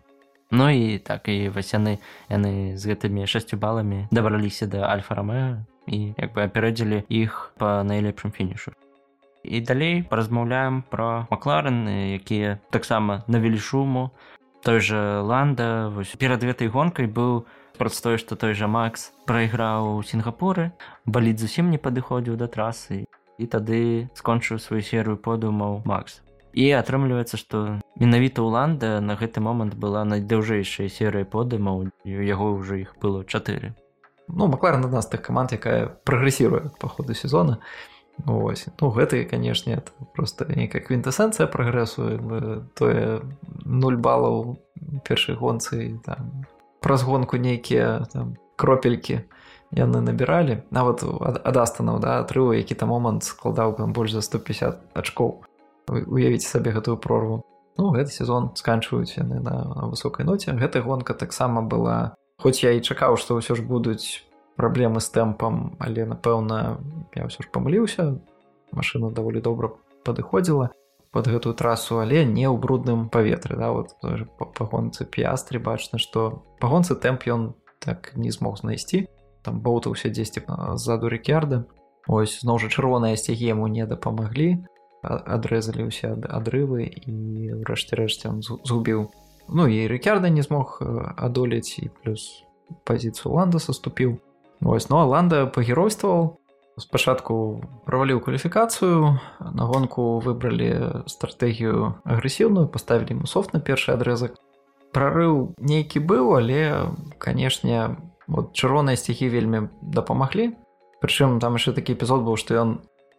Ну 0.51 0.71
і 0.71 0.99
так 0.99 1.29
і 1.29 1.49
вось 1.51 1.75
яны 1.75 1.99
яны 2.31 2.79
з 2.79 2.83
гэтымі 2.87 3.27
шасцю 3.27 3.59
баламі 3.59 4.07
дабраліся 4.15 4.71
да 4.71 4.87
альфа-рамея 4.87 5.67
і 5.91 6.15
як 6.15 6.35
бы 6.39 6.47
апярэдзілі 6.47 7.03
іх 7.11 7.51
па 7.59 7.83
найлепшым 7.83 8.31
фінішу. 8.31 8.71
І 9.43 9.61
далей 9.61 10.03
паразмаўляем 10.07 10.83
пра 10.91 11.27
маклараны 11.31 12.15
якія 12.19 12.59
таксама 12.71 13.23
навялі 13.27 13.59
шуму. 13.59 14.11
Той 14.63 14.81
же 14.81 15.23
ланда 15.23 15.91
перад 16.19 16.43
гэтай 16.43 16.71
гонкай 16.71 17.07
быў 17.07 17.47
праз 17.79 17.99
тое 18.03 18.19
што 18.19 18.35
той 18.35 18.55
жа 18.55 18.67
Макс 18.67 19.15
прайграў 19.27 19.99
у 19.99 20.03
сінгапуры. 20.03 20.71
Баліць 21.07 21.39
зусім 21.39 21.71
не 21.71 21.79
падыходзіў 21.79 22.39
да 22.39 22.47
трасы. 22.47 23.07
І 23.39 23.47
тады 23.47 24.11
скончыў 24.15 24.59
сваю 24.59 24.83
серыю 24.83 25.19
подумаў 25.19 25.83
Макс 25.85 26.26
і 26.57 26.73
атрымліваецца 26.73 27.37
што 27.37 27.59
менавіта 28.01 28.40
ўланда 28.40 29.05
на 29.05 29.14
гэты 29.21 29.45
момант 29.45 29.77
была 29.77 30.09
найдаўжэйшая 30.09 30.88
серыя 30.88 31.29
подымаў 31.29 31.92
яго 32.09 32.57
ўжо 32.57 32.81
іх 32.81 32.97
было 32.97 33.29
чатыры. 33.29 33.77
Ну 34.29 34.49
маклар 34.49 34.81
на 34.81 34.88
нас 34.88 35.07
тых 35.07 35.21
каманд 35.21 35.53
якая 35.53 35.92
прагрэсіруе 36.09 36.73
па 36.81 36.88
ходу 36.88 37.12
сезона. 37.12 37.61
Ось 38.25 38.73
ну 38.81 38.88
гэты 38.88 39.29
канешне 39.29 39.85
просто 40.16 40.49
нейкая 40.49 40.81
квінтэсэнцыя 40.81 41.45
прагрэсу 41.45 42.16
тое 42.73 43.21
0 43.64 44.01
балаў 44.01 44.57
першай 45.05 45.37
гонцы 45.37 46.01
там 46.09 46.49
праз 46.81 47.05
гонку 47.05 47.37
нейкія 47.37 48.09
кропелькі 48.57 49.29
яны 49.77 50.01
набіралі. 50.01 50.64
Нават 50.73 51.05
ад 51.05 51.57
астанаў 51.61 52.01
да 52.01 52.25
атрыву 52.25 52.57
які 52.57 52.75
там 52.81 52.97
момант 52.97 53.29
складаў 53.29 53.77
там 53.77 53.92
больш 53.92 54.16
за 54.16 54.25
150 54.25 54.97
ачкоў 54.97 55.45
уявіце 55.88 56.49
сабе 56.49 56.72
гэтую 56.72 56.96
прорву. 56.99 57.42
Ну 57.77 57.92
гэты 57.92 58.11
сезон 58.11 58.57
сканчваюць 58.57 59.20
яны 59.20 59.40
на, 59.40 59.55
на 59.68 59.83
высокай 59.92 60.25
ноце. 60.25 60.53
Гэта 60.57 60.81
гонка 60.81 61.14
таксама 61.14 61.62
была. 61.62 62.16
Хоць 62.40 62.64
я 62.64 62.72
і 62.72 62.81
чакаў 62.81 63.16
што 63.16 63.37
ўсё 63.37 63.57
ж 63.57 63.64
будуць 63.64 64.25
праблемы 64.57 65.01
з 65.01 65.09
тэмпам 65.12 65.77
але 65.81 66.09
напэўна 66.09 66.81
я 67.14 67.29
ўсё 67.29 67.44
ж 67.44 67.53
памыліўся. 67.53 68.16
Машина 68.72 69.12
даволі 69.12 69.40
добра 69.40 69.77
падыходзіла 70.05 70.72
под 71.12 71.29
гэтую 71.29 71.53
трасу 71.57 72.01
але 72.01 72.25
не 72.25 72.49
ў 72.49 72.57
брудным 72.57 73.09
паветры 73.09 73.57
да? 73.57 73.72
Вот 73.72 73.96
пагонцы 74.57 75.05
піастры 75.05 75.61
бачна 75.61 76.01
что 76.01 76.44
пагонцы 76.61 76.96
тэмп 76.96 77.29
ён 77.29 77.42
так 77.81 78.16
не 78.16 78.33
змог 78.33 78.57
знайсці. 78.57 79.09
Там 79.44 79.61
боўтаўся 79.61 80.09
дзесьці 80.09 80.42
ззаду 80.81 81.12
рекерда 81.12 81.68
ось 82.09 82.40
зноў 82.40 82.59
жа 82.59 82.72
чырвоныя 82.72 83.16
сцягі 83.20 83.53
яму 83.53 83.68
не 83.68 83.85
дапамаглі 83.87 84.64
адрэзалі 85.03 85.89
ўсе 85.89 86.15
адрывы 86.17 86.87
і 86.87 87.17
рэшце 87.67 87.97
рэшце 87.97 88.31
он 88.31 88.43
згубіў 88.43 89.11
ну 89.49 89.67
і 89.67 89.87
рекерда 89.87 90.29
не 90.29 90.43
змог 90.43 90.81
адолець 91.17 91.79
і 91.83 91.91
плюс 92.03 92.43
пазіцыю 92.85 93.35
ланда 93.35 93.59
саступіў 93.59 94.19
Вось 94.61 94.89
но 94.89 95.05
ну, 95.05 95.11
ланда 95.11 95.47
пагеройстваваў 95.47 96.41
спачатку 96.81 97.61
праваліў 97.85 98.21
кваліфікацыю 98.21 99.21
на 99.41 99.65
гонку 99.69 100.21
выбралі 100.21 101.05
стратэгію 101.09 102.01
агрэсіўную 102.05 102.69
паставілі 102.69 103.17
ему 103.21 103.27
софт 103.29 103.53
на 103.57 103.61
першы 103.61 103.93
адрэзак 103.93 104.37
прарыў 104.93 105.57
нейкі 105.61 106.01
быў 106.05 106.37
але 106.37 106.93
канешне 107.21 107.97
вот 108.29 108.53
чырвоныя 108.53 108.97
сціхі 108.97 109.29
вельмі 109.33 109.69
дапамаглі 109.81 110.53
прычым 111.01 111.41
там 111.41 111.57
яшчэ 111.61 111.77
такі 111.77 111.97
эпізод 111.97 112.25
быў 112.29 112.37
што 112.41 112.61
ён 112.61 112.71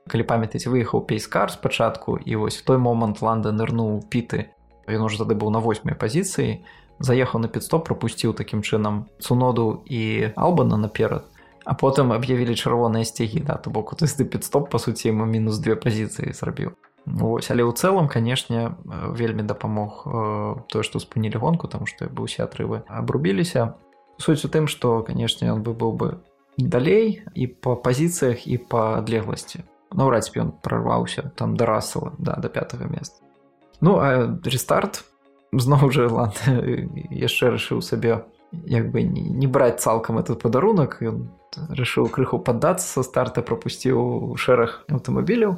калі 0.07 0.23
памятаць 0.23 0.67
выехаў 0.67 1.05
пейскар 1.05 1.51
спачатку 1.51 2.17
і 2.17 2.35
вось 2.35 2.57
в 2.57 2.65
той 2.65 2.77
момант 2.77 3.21
ланда 3.21 3.51
нырнуў 3.51 4.07
піты. 4.09 4.49
Ён 4.87 5.03
уже 5.03 5.19
тады 5.19 5.35
быў 5.35 5.51
на 5.51 5.59
восьмай 5.59 5.95
пазіцыі 5.95 6.63
заехаў 6.99 7.41
на 7.43 7.47
підстоп 7.47 7.85
пропусціў 7.85 8.33
такім 8.33 8.63
чынам 8.63 9.05
цуноду 9.19 9.83
і 9.85 10.33
албана 10.35 10.77
наперад 10.77 11.27
а 11.67 11.75
потым 11.75 12.15
аб'явілі 12.15 12.55
чырвоныя 12.55 13.03
сцягі 13.03 13.43
да 13.43 13.59
то 13.59 13.69
бок 13.69 13.91
ты 13.99 14.07
підстоп 14.31 14.71
па 14.71 14.79
суці 14.79 15.11
ему 15.11 15.25
мінус 15.25 15.59
две 15.59 15.75
пазіцыі 15.75 16.31
зрабіў. 16.31 16.71
Вось, 17.07 17.51
але 17.51 17.63
ў 17.63 17.71
цэлым 17.71 18.07
канешне 18.07 18.75
вельмі 19.15 19.43
дапамог 19.43 20.03
э, 20.07 20.55
тое 20.71 20.83
што 20.83 20.99
спынілі 20.99 21.39
гонку 21.39 21.67
там 21.67 21.87
што 21.87 22.07
бы 22.07 22.23
усе 22.23 22.43
атрывы 22.43 22.83
абрубіліся. 22.87 23.75
Суть 24.19 24.43
у 24.43 24.49
тым 24.51 24.67
што 24.67 25.03
канешне 25.03 25.51
ён 25.51 25.63
бы 25.63 25.75
быў 25.75 25.91
бы 25.91 26.07
далей 26.57 27.23
і 27.35 27.47
па 27.47 27.75
пазіцыях 27.75 28.47
і 28.47 28.57
па 28.57 29.03
адлегласці 29.03 29.67
наўрад 29.93 30.29
ну, 30.35 30.41
ён 30.41 30.51
прорваўся 30.61 31.31
там 31.35 31.55
да 31.57 31.65
расала 31.65 32.13
да 32.17 32.35
до 32.35 32.49
пятого 32.49 32.87
места. 32.87 33.23
Ну 33.81 33.97
а 33.99 34.39
рестарт 34.43 35.03
зноў 35.51 35.91
жа 35.91 36.07
ланд 36.09 36.41
яшчэ 37.11 37.55
рашыў 37.55 37.81
сабе 37.81 38.25
як 38.65 38.91
бы 38.91 39.03
не 39.03 39.47
браць 39.47 39.79
цалкам 39.79 40.19
этот 40.19 40.41
падарунак 40.41 41.01
ён 41.01 41.29
решил 41.69 42.07
крыху 42.09 42.39
паддацца 42.39 43.03
старта 43.03 43.41
пропусціў 43.41 44.35
шэраг 44.35 44.83
аўтамабіляў 44.89 45.57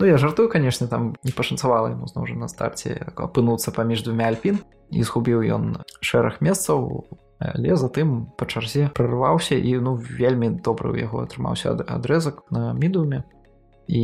Ну 0.00 0.06
я 0.06 0.16
жартую 0.16 0.48
конечно 0.48 0.86
там 0.88 1.14
не 1.24 1.30
пашанцавала 1.30 1.92
ему 1.92 2.06
зноў 2.08 2.24
жа 2.26 2.34
на 2.34 2.48
старце 2.48 3.12
апынуцца 3.16 3.68
паміж 3.68 4.04
двумя 4.08 4.32
альпін 4.32 4.56
і 4.88 5.02
згубіў 5.04 5.44
ён 5.44 5.64
шэраг 6.00 6.40
месцаў 6.40 7.04
але 7.36 7.76
затым 7.76 8.32
па 8.40 8.48
чарзе 8.48 8.88
прорваўся 8.96 9.60
і 9.60 9.76
ну 9.84 9.96
вельмі 10.00 10.48
добры 10.64 10.92
у 10.92 10.96
яго 10.96 11.20
атрымаўся 11.24 11.76
адрэзак 11.84 12.40
на 12.48 12.72
мідуме 12.72 13.24
і 13.90 14.02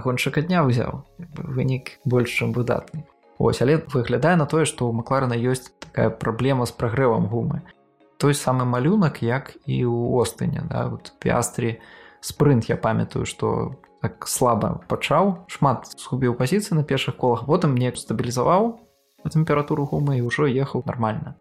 гоншчыка 0.00 0.40
дня 0.40 0.64
ўзяў 0.64 1.04
вынік 1.36 2.00
больш 2.08 2.32
чым 2.40 2.56
выдатны 2.56 3.04
Ось 3.36 3.60
але 3.60 3.82
выглядае 3.92 4.36
на 4.40 4.46
тое 4.48 4.64
што 4.64 4.88
ў 4.88 4.96
макларана 4.96 5.36
ёсць 5.36 5.68
такая 5.82 6.08
праблема 6.08 6.64
з 6.64 6.72
прагрэвам 6.72 7.28
гумы 7.28 7.60
той 8.16 8.32
самы 8.32 8.64
малюнак 8.64 9.20
як 9.20 9.52
і 9.68 9.84
ў 9.84 10.24
остыне 10.24 10.64
да? 10.70 10.88
вот 10.88 11.12
пястрі 11.20 11.76
спрынт 12.24 12.72
я 12.72 12.80
памятаю 12.80 13.28
што 13.28 13.76
так 14.00 14.24
слаба 14.24 14.80
пачаў 14.88 15.44
шмат 15.52 15.92
згубіў 16.00 16.38
пазіцыі 16.40 16.80
на 16.80 16.84
першых 16.88 17.20
колах 17.20 17.44
потым 17.44 17.76
мне 17.76 17.92
стабілізаваў 17.92 18.80
тэмпературу 19.28 19.84
гумы 19.84 20.16
і 20.20 20.24
ўжо 20.32 20.48
ехаў 20.48 20.84
нармальна 20.88 21.36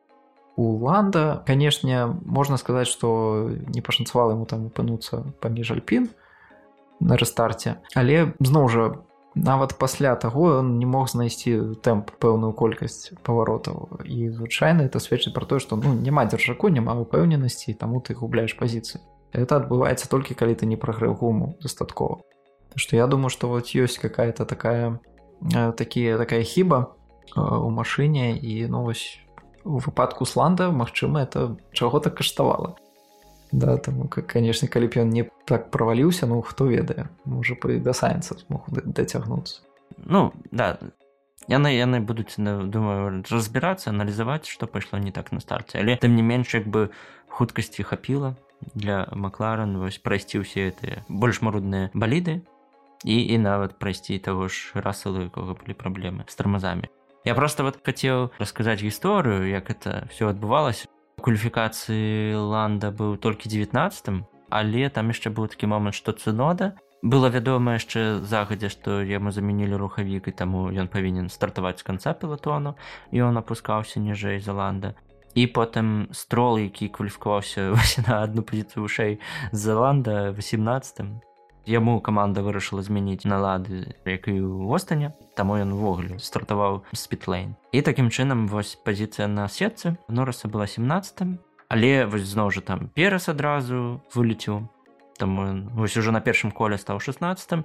ланда 0.58 1.44
канешне 1.48 2.12
можна 2.26 2.58
сказаць 2.58 2.92
што 2.92 3.48
не 3.72 3.80
пашанцавала 3.80 4.36
ему 4.36 4.46
там 4.46 4.68
апынуцца 4.68 5.24
паміж 5.40 5.72
альпін 5.78 6.12
на 7.00 7.18
рэстарце 7.18 7.82
але 7.96 8.34
зноў 8.40 8.70
жа 8.70 8.86
нават 9.36 9.78
пасля 9.78 10.16
таго 10.16 10.60
он 10.60 10.78
не 10.80 10.86
мог 10.86 11.10
знайсці 11.10 11.76
тэмп 11.82 12.12
пэўную 12.22 12.54
колькасць 12.54 13.14
паваротаў. 13.24 14.06
І 14.06 14.30
звычайна 14.30 14.86
это 14.86 15.00
сведчыць 15.00 15.34
пра 15.34 15.46
тое 15.46 15.60
што 15.60 15.76
ну 15.76 15.94
няма 15.94 16.26
дзяржаку 16.26 16.70
няма 16.70 16.94
упэўненасці 17.02 17.74
таму 17.74 18.02
ты 18.02 18.14
губляеш 18.14 18.54
пазіцыі 18.58 19.02
это 19.34 19.58
адбываецца 19.58 20.10
толькі 20.10 20.38
калі 20.38 20.54
ты 20.54 20.70
не 20.70 20.78
прагрэў 20.78 21.18
гуму 21.18 21.58
дастаткова. 21.62 22.22
Што 22.76 22.96
я 22.96 23.08
думаю 23.08 23.30
што 23.30 23.50
вот 23.50 23.74
ёсць 23.74 23.98
какая-то 23.98 24.46
такая 24.46 25.00
такія 25.78 26.18
такая 26.18 26.44
хіба 26.44 26.94
у 27.36 27.70
машыне. 27.74 28.38
І 28.38 28.68
ну 28.70 28.84
вось 28.84 29.18
у 29.66 29.80
выпадку 29.80 30.26
сланда 30.26 30.70
Мачыма 30.72 31.24
это 31.24 31.58
чаго-то 31.74 32.12
каштавала 32.12 32.76
да 33.54 33.78
там 33.78 34.10
конечно 34.10 34.68
калі 34.68 34.90
б 34.90 35.06
ён 35.06 35.14
не 35.14 35.30
так 35.46 35.70
праваліўся 35.70 36.26
ну 36.26 36.42
хто 36.42 36.66
ведае 36.66 37.08
можа 37.26 37.54
бы 37.54 37.78
да 37.80 37.94
сайенса 37.94 38.36
мог 38.50 38.66
дацягнуцца 38.70 39.62
ну 39.98 40.34
да 40.52 40.82
яны 41.48 41.70
яны 41.78 42.02
будуць 42.02 42.34
думаю 42.38 43.24
разбірацца 43.30 43.94
аналізаваць 43.94 44.50
што 44.50 44.66
пайшло 44.68 44.98
не 44.98 45.12
так 45.12 45.32
на 45.32 45.40
старце 45.40 45.80
але 45.80 45.96
тым 46.02 46.18
не 46.18 46.26
менш 46.26 46.54
як 46.58 46.68
бы 46.68 46.90
хуткасці 47.30 47.84
хапіла 47.84 48.36
для 48.74 49.06
макларан 49.14 49.78
вось 49.78 50.02
прайсці 50.02 50.42
ўсе 50.42 50.74
гэтыя 50.74 51.06
больш 51.08 51.46
марудныя 51.46 51.94
баліды 51.94 52.42
і 53.06 53.16
і 53.22 53.38
нават 53.38 53.78
прайсці 53.78 54.18
таго 54.18 54.50
ж 54.50 54.74
расылу 54.74 55.30
якога 55.30 55.54
былі 55.54 55.78
праблемы 55.78 56.26
з 56.26 56.36
тармазамі 56.36 56.90
я 57.26 57.36
просто 57.36 57.64
вот 57.64 57.78
хацеў 57.86 58.34
расказаць 58.40 58.82
гісторыю 58.82 59.46
як 59.46 59.70
это 59.70 60.08
все 60.10 60.34
адбывалася 60.34 60.90
кваліфікацыі 61.24 62.36
ланда 62.36 62.92
быў 62.92 63.16
толькі 63.18 63.48
19 63.48 64.28
але 64.54 64.90
там 64.94 65.10
яшчэ 65.10 65.32
быў 65.32 65.48
такі 65.48 65.72
момант 65.72 65.96
што 65.96 66.12
цынода 66.12 66.76
было 67.04 67.32
вядома 67.32 67.80
яшчэ 67.80 68.20
загадзя 68.28 68.70
што 68.70 69.00
яму 69.08 69.32
замянілі 69.32 69.80
рухавік 69.80 70.28
і 70.28 70.36
таму 70.44 70.68
ён 70.68 70.92
павінен 70.92 71.32
стартаваць 71.32 71.80
з 71.80 71.88
канца 71.88 72.14
пілатону 72.14 72.76
і 73.12 73.24
он 73.24 73.40
апускаўся 73.40 74.04
ніжэй 74.04 74.44
заланда 74.44 74.94
і 75.34 75.48
потым 75.48 76.12
строл 76.12 76.60
які 76.60 76.92
кваліфікаваўся 76.92 77.72
на 78.08 78.24
одну 78.24 78.44
пазіцыю 78.44 78.86
вышэй 78.86 79.20
заланда 79.52 80.36
18 80.38 81.33
яму 81.66 82.00
каманда 82.02 82.44
вырашыла 82.44 82.84
змяніць 82.84 83.26
налады 83.26 83.96
як 84.06 84.28
і 84.28 84.36
ў 84.40 84.68
востане 84.68 85.14
таму 85.36 85.58
ён 85.58 85.74
увогуле 85.74 86.20
стартаваў 86.20 86.84
спітлейн 86.92 87.56
і 87.72 87.82
такім 87.82 88.12
чынам 88.12 88.48
вось 88.48 88.76
пазіцыя 88.76 89.28
на 89.28 89.48
сетцы. 89.48 89.98
Нораса 90.08 90.48
была 90.48 90.68
17 90.68 91.40
але 91.70 92.06
вось 92.06 92.28
зноў 92.28 92.52
жа 92.52 92.62
там 92.62 92.90
перас 92.94 93.30
адразу 93.30 94.02
вылеціў 94.14 94.68
там 95.18 95.70
вось 95.74 95.98
уже 95.98 96.12
на 96.12 96.22
першым 96.22 96.52
коле 96.52 96.78
стаў 96.78 97.00
16 97.00 97.64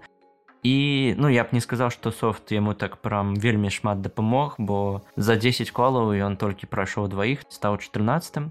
і 0.63 1.15
ну 1.19 1.29
я 1.29 1.45
б 1.45 1.53
не 1.53 1.61
сказаў 1.61 1.91
што 1.91 2.11
софт 2.11 2.53
яму 2.53 2.75
так 2.75 2.99
прям 3.03 3.35
вельмі 3.35 3.71
шмат 3.71 4.01
дапамог 4.01 4.57
бо 4.59 5.03
за 5.17 5.37
10 5.37 5.71
колаў 5.71 6.15
ён 6.15 6.37
толькі 6.37 6.67
прайшоў 6.67 7.09
дваіх 7.09 7.45
стаў 7.49 7.79
14 7.79 8.51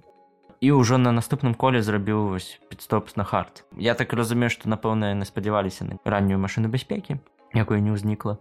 і 0.62 0.72
ўжо 0.74 0.98
на 0.98 1.12
наступным 1.14 1.54
коле 1.54 1.82
зрабіў 1.82 2.34
вось 2.34 2.60
підстопс 2.70 3.16
на 3.16 3.24
хард. 3.24 3.64
Я 3.78 3.94
так 3.94 4.14
разумею 4.14 4.50
што 4.50 4.70
напэўна 4.70 5.14
яны 5.14 5.26
спадзяваліся 5.26 5.86
на 5.86 5.94
раннюю 6.04 6.42
машыну 6.42 6.68
бяспекі 6.70 7.22
якой 7.54 7.82
не 7.82 7.94
ўзнікла. 7.94 8.38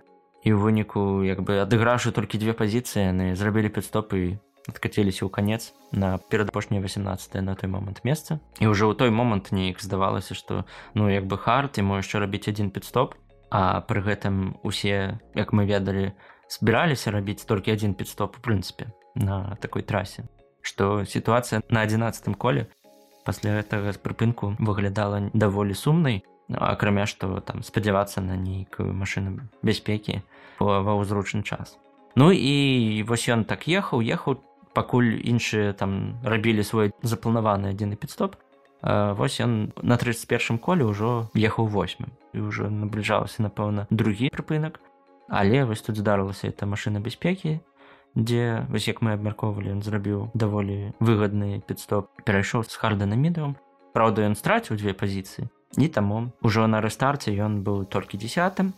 І 0.47 0.55
ў 0.55 0.59
выніку 0.63 1.27
як 1.27 1.43
бы 1.43 1.61
адыграўшы 1.61 2.13
толькі 2.13 2.39
две 2.39 2.57
пазіцыі 2.57 3.13
яны 3.13 3.27
зрабілі 3.37 3.69
підстопы 3.69 4.41
адкацеліся 4.67 5.27
ў 5.27 5.31
канец 5.31 5.75
на 5.93 6.19
перадапошняе 6.19 6.83
18 6.83 7.43
на 7.43 7.55
той 7.55 7.69
момант 7.71 8.03
месца. 8.03 8.41
І 8.59 8.73
ўжо 8.73 8.91
ў 8.91 8.95
той 8.97 9.11
момант 9.11 9.53
неяк 9.53 9.83
здавалася 9.85 10.35
што 10.35 10.65
ну 10.95 11.09
як 11.13 11.27
бы 11.29 11.37
хард 11.37 11.79
ему 11.79 12.01
яшчэ 12.01 12.25
рабіць 12.25 12.49
адзін 12.49 12.73
підстоп 12.73 13.15
а 13.51 13.81
пры 13.87 14.03
гэтым 14.03 14.59
усе 14.67 15.21
як 15.35 15.53
мы 15.53 15.69
ведалі 15.69 16.17
збіраліся 16.49 17.11
рабіць 17.11 17.47
толькі 17.47 17.75
адзін 17.77 17.95
підстоп 17.95 18.39
у 18.39 18.41
прынцыпе 18.43 18.91
на 19.15 19.57
такой 19.63 19.83
трасе 19.83 20.27
што 20.67 21.05
сітуацыя 21.07 21.63
на 21.71 21.87
11 21.87 22.35
коле 22.35 22.67
пасля 23.23 23.63
гэтага 23.63 23.95
прыпынку 24.03 24.55
выглядала 24.59 25.31
даволі 25.35 25.79
сумнай 25.79 26.25
акрамя 26.51 27.07
што 27.07 27.39
там 27.41 27.63
спадзявацца 27.63 28.23
на 28.23 28.35
нейкую 28.35 28.91
машыну 28.91 29.47
бяспекі 29.63 30.23
ва 30.59 30.99
ўзручны 30.99 31.43
час. 31.47 31.79
Ну 32.19 32.31
і 32.35 33.03
вось 33.07 33.29
ён 33.31 33.45
так 33.45 33.67
ехаў 33.71 34.03
ехаў 34.03 34.43
пакуль 34.75 35.17
іншыя 35.23 35.73
там 35.73 36.19
рабілі 36.27 36.67
свой 36.67 36.93
запланаваны 37.03 37.71
адзіны 37.73 37.97
підстоп 37.97 38.37
Вось 38.83 39.41
ён 39.41 39.73
на 39.83 39.97
31 39.97 40.59
коле 40.59 40.85
ўжо 40.85 41.33
ехаў 41.35 41.67
восьмым 41.67 42.13
і 42.37 42.45
ўжо 42.47 42.69
набліжалася 42.69 43.43
напэўна 43.43 43.89
другі 43.91 44.29
прыпынак 44.31 44.79
але 45.29 45.65
вось 45.65 45.83
тут 45.83 45.97
здарылася 45.97 46.53
эта 46.53 46.69
машына 46.69 47.01
бяспекі 47.01 47.59
дзе 48.17 48.67
вось 48.73 48.89
як 48.89 49.05
мы 49.05 49.15
абмяркоўвалі 49.15 49.77
ён 49.77 49.85
зрабіў 49.87 50.33
даволі 50.35 50.97
выгадны 50.99 51.61
підстоп 51.69 52.11
перайшоў 52.25 52.65
з 52.65 52.75
харда 52.75 53.07
на 53.07 53.15
мідам 53.15 53.55
Праўда 53.97 54.29
ён 54.29 54.35
страціў 54.37 54.77
дзве 54.77 54.93
пазіцыі 54.93 55.49
і 55.81 55.87
таму 55.89 56.29
ўжо 56.45 56.69
на 56.69 56.85
рэстарце 56.85 57.33
ён 57.33 57.65
быў 57.65 57.89
толькі 57.89 58.21
десятым. 58.21 58.77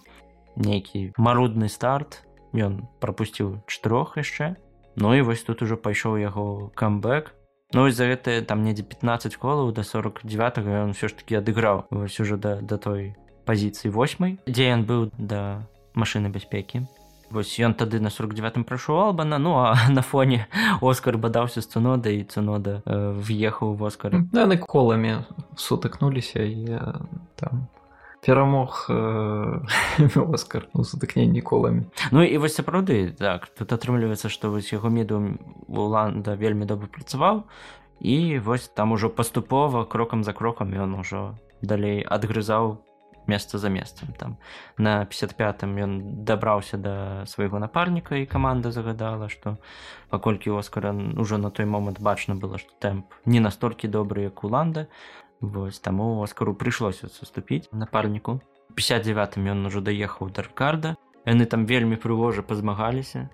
Нейкі 0.55 1.11
марудны 1.19 1.67
старт 1.67 2.23
ён 2.55 2.87
прапусціў 3.03 3.59
чатырох 3.67 4.15
яшчэ 4.15 4.55
Ну 4.95 5.15
і 5.15 5.27
вось 5.27 5.43
тут 5.43 5.63
ужо 5.63 5.75
пайшоў 5.75 6.23
яго 6.23 6.71
камбэк. 6.75 7.35
Ну 7.75 7.87
і 7.87 7.91
за 7.91 8.07
гэта 8.07 8.43
там 8.47 8.63
недзе 8.63 8.87
15 8.87 9.35
колаў 9.43 9.75
да 9.75 9.83
49 9.83 10.63
ён 10.87 10.95
все 10.95 11.11
ж 11.11 11.19
таки 11.19 11.35
адыграў 11.35 11.91
вось 11.91 12.19
уже 12.23 12.39
да, 12.39 12.63
да 12.63 12.79
той 12.79 13.19
пазіцыі 13.43 13.91
восьмай 13.91 14.39
дзе 14.47 14.71
ён 14.71 14.87
быў 14.87 15.11
да 15.19 15.67
машыны 15.99 16.31
бяспекі 16.31 16.87
вось 17.31 17.59
ён 17.61 17.75
тады 17.75 18.01
на 18.01 18.11
49 18.11 18.67
прайшоў 18.67 19.13
албана 19.13 19.39
ну 19.39 19.57
а 19.59 19.77
на 19.89 20.03
фоне 20.03 20.47
оскар 20.81 21.19
бадаўся 21.19 21.61
з 21.61 21.67
цунода 21.67 22.11
і 22.11 22.25
цунода 22.25 22.83
э, 22.85 23.13
въехаў 23.13 23.75
в 23.75 23.83
оскар. 23.85 24.25
Яны 24.33 24.59
коламі 24.59 25.25
сутыкнуліся 25.57 26.43
і 26.43 26.81
там 27.37 27.69
перамог 28.21 28.87
э, 28.89 29.61
оскар. 30.35 30.69
У 30.73 30.83
сутыкненні 30.83 31.41
коламі 31.41 31.87
ну 32.11 32.23
і 32.23 32.39
вось 32.39 32.57
сапраўды 32.57 33.13
так 33.13 33.49
тут 33.53 33.73
атрымліваецца 33.73 34.29
што 34.29 34.51
вось 34.51 34.73
яго 34.73 34.91
меду 34.91 35.39
уланда 35.69 36.35
вельмі 36.35 36.65
добра 36.65 36.89
працаваў 36.89 37.45
і 38.01 38.39
вось 38.39 38.69
там 38.69 38.93
ужо 38.93 39.11
паступова 39.11 39.85
крокам 39.85 40.25
за 40.25 40.33
крокам 40.33 40.73
ён 40.73 40.99
ужо 41.01 41.39
далей 41.63 42.03
адгрызаў 42.03 42.79
месца 43.29 43.59
за 43.59 43.69
месцам 43.69 44.13
там 44.19 44.37
на 44.79 45.05
55 45.05 45.63
ён 45.63 46.25
дабраўся 46.25 46.77
да 46.77 47.27
свайго 47.27 47.59
напарніка 47.59 48.17
і 48.17 48.27
каманда 48.27 48.73
загадала 48.73 49.29
што 49.29 49.57
паколькі 50.11 50.51
оскара 50.51 50.93
ўжо 50.93 51.39
на 51.39 51.51
той 51.51 51.67
момант 51.67 52.01
бачна 52.01 52.35
было 52.35 52.59
што 52.59 52.73
тэмп 52.81 53.05
не 53.25 53.41
настолькі 53.41 53.89
добры 53.89 54.29
як 54.29 54.45
уланда 54.45 54.89
вось 55.41 55.79
таму 55.79 56.23
оскару 56.23 56.55
прыйшлося 56.55 57.09
саступіць 57.09 57.69
напарніку. 57.73 58.41
59 58.75 59.39
ён 59.39 59.67
ужо 59.67 59.81
даехаў 59.81 60.31
даркарда 60.31 60.97
яны 61.27 61.47
там 61.47 61.67
вельмі 61.67 61.97
прыгожа 61.97 62.43
пазмагаліся. 62.43 63.29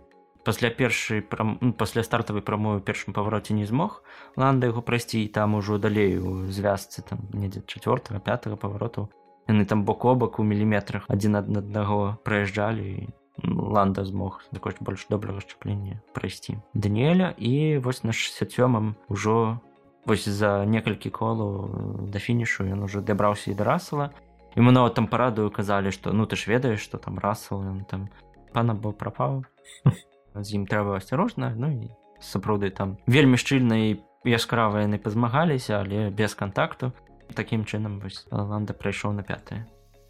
Пасля 0.44 0.68
першай 0.70 1.22
прам... 1.22 1.58
Ну, 1.60 1.72
пасля 1.72 2.02
стартавай 2.02 2.42
прамой 2.42 2.80
першым 2.80 3.14
павароце 3.14 3.54
не 3.54 3.64
змог 3.64 4.02
ланда 4.36 4.68
яго 4.68 4.82
прайсці 4.82 5.24
і 5.24 5.28
там 5.28 5.54
ужо 5.54 5.78
далей 5.78 6.18
у 6.18 6.44
звязцы 6.52 7.00
там 7.02 7.24
недзе 7.32 7.64
чавёртага 7.64 8.20
пятого 8.20 8.56
павароту 8.56 9.08
яны 9.48 9.64
там 9.64 9.84
бок 9.84 10.04
о 10.04 10.14
бок 10.14 10.38
у 10.38 10.44
міліметрах 10.44 11.04
адзін 11.08 11.40
ад 11.42 11.50
аднаго 11.56 12.18
праязджалі 12.24 13.08
ланда 13.42 14.04
змог 14.04 14.42
за 14.52 14.60
кошт 14.60 14.78
больш 14.80 15.06
добрага 15.10 15.40
шчаплення 15.40 16.00
прайсці. 16.14 16.58
Даніэля 16.74 17.34
і 17.38 17.78
вось 17.78 18.04
на 18.04 18.12
67 18.12 18.94
ужо 19.08 19.60
вось 20.06 20.28
за 20.28 20.64
некалькі 20.64 21.10
колаў 21.10 22.06
да 22.12 22.18
фінішу 22.18 22.68
ён 22.68 22.84
ужо 22.84 23.00
дабраўся 23.00 23.50
і 23.50 23.58
да 23.58 23.64
расала 23.64 24.10
ему 24.56 24.70
нават 24.70 24.94
там 24.94 25.06
парадую 25.08 25.50
казалі 25.50 25.90
што 25.90 26.12
ну 26.12 26.26
ты 26.26 26.36
ж 26.36 26.46
ведаеш 26.46 26.80
што 26.80 26.98
там 26.98 27.18
расал 27.18 27.64
ён 27.64 27.84
там 27.84 28.08
пана 28.52 28.74
бо 28.74 28.92
прапаў 28.92 29.44
з 30.34 30.48
ім 30.54 30.66
трэба 30.70 31.00
асцярожна 31.00 31.54
ну 31.56 31.72
і 31.72 31.90
сапраўды 32.20 32.70
там 32.70 32.96
вельмі 33.06 33.40
шчыльна 33.40 33.80
і 33.90 33.98
яскрава 34.24 34.84
яны 34.84 34.98
пазмагаліся 34.98 35.80
але 35.80 36.10
без 36.10 36.34
кантакту 36.34 36.92
такім 37.36 37.64
чынам 37.64 38.00
ланда 38.30 38.72
прайшоў 38.72 39.12
на 39.18 39.22
пятое 39.22 39.66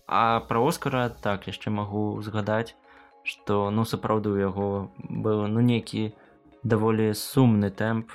а 0.07 0.41
пра 0.49 0.61
оскара 0.61 1.09
так 1.09 1.49
яшчэ 1.49 1.73
магу 1.73 2.21
згадаць 2.23 2.77
што 3.25 3.71
ну 3.71 3.89
сапраўды 3.89 4.37
у 4.37 4.39
яго 4.41 4.69
быў 4.99 5.47
ну 5.49 5.65
нейкі 5.65 6.13
даволі 6.63 7.13
сумны 7.17 7.71
тэмп 7.71 8.13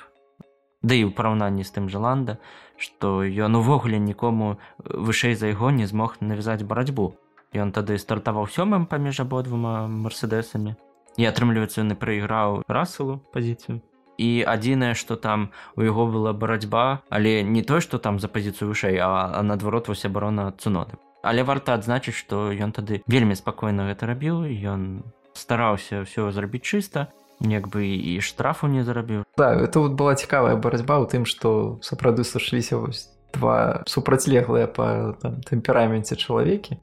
да 0.82 0.94
і 0.94 1.04
ў 1.06 1.10
параўнанні 1.12 1.66
з 1.66 1.74
тым 1.76 1.90
жаланда 1.92 2.38
што 2.80 3.20
ён 3.24 3.60
увогуле 3.60 3.98
нікому 4.00 4.56
вышэй 4.78 5.36
за 5.36 5.52
яго 5.52 5.70
не 5.70 5.84
змог 5.84 6.16
навязаць 6.24 6.64
барацьбу. 6.64 7.12
Ён 7.52 7.74
тады 7.76 7.98
стартаваў 7.98 8.48
сёмым 8.48 8.86
паміж 8.86 9.20
абодвума 9.26 9.84
мерседесамі 9.90 10.78
і 11.20 11.28
атрымліваецца 11.28 11.82
яны 11.82 11.98
прайграў 11.98 12.62
расылу 12.70 13.20
пазіцыю 13.34 13.82
і 14.20 14.30
адзінае 14.44 14.92
што 14.94 15.16
там 15.16 15.48
у 15.76 15.86
яго 15.86 16.06
была 16.06 16.32
барацьба 16.32 17.00
але 17.08 17.40
не 17.42 17.62
той 17.62 17.80
што 17.80 17.98
там 17.98 18.20
за 18.20 18.28
пазіцыю 18.28 18.68
вышэй 18.72 19.00
а, 19.00 19.32
а 19.32 19.40
наадварот 19.42 19.88
вось 19.88 20.04
абарона 20.04 20.52
цуноды 20.60 21.00
але 21.22 21.44
варта 21.44 21.74
адзначыць 21.78 22.16
што 22.16 22.50
ён 22.52 22.76
тады 22.76 23.00
вельмі 23.06 23.38
спакойна 23.38 23.88
гэта 23.88 24.10
рабіў 24.12 24.44
ён 24.74 25.02
стараўся 25.32 26.04
ўсё 26.04 26.28
зрабіць 26.36 26.66
чыста 26.68 27.08
як 27.40 27.68
бы 27.68 27.86
і 27.86 28.20
штрафу 28.20 28.68
не 28.68 28.84
зарабіў. 28.84 29.24
Да 29.36 29.54
это 29.56 29.80
вот 29.80 29.92
была 29.92 30.14
цікавая 30.14 30.56
барацьба 30.56 31.00
ў 31.00 31.08
тым 31.08 31.24
што 31.24 31.80
сапраўды 31.80 32.24
сышліся 32.24 32.76
вось 32.76 33.08
два 33.32 33.80
супрацьлеглыя 33.86 34.68
па 34.68 35.16
тэмпераменце 35.48 36.16
чалавекі. 36.20 36.76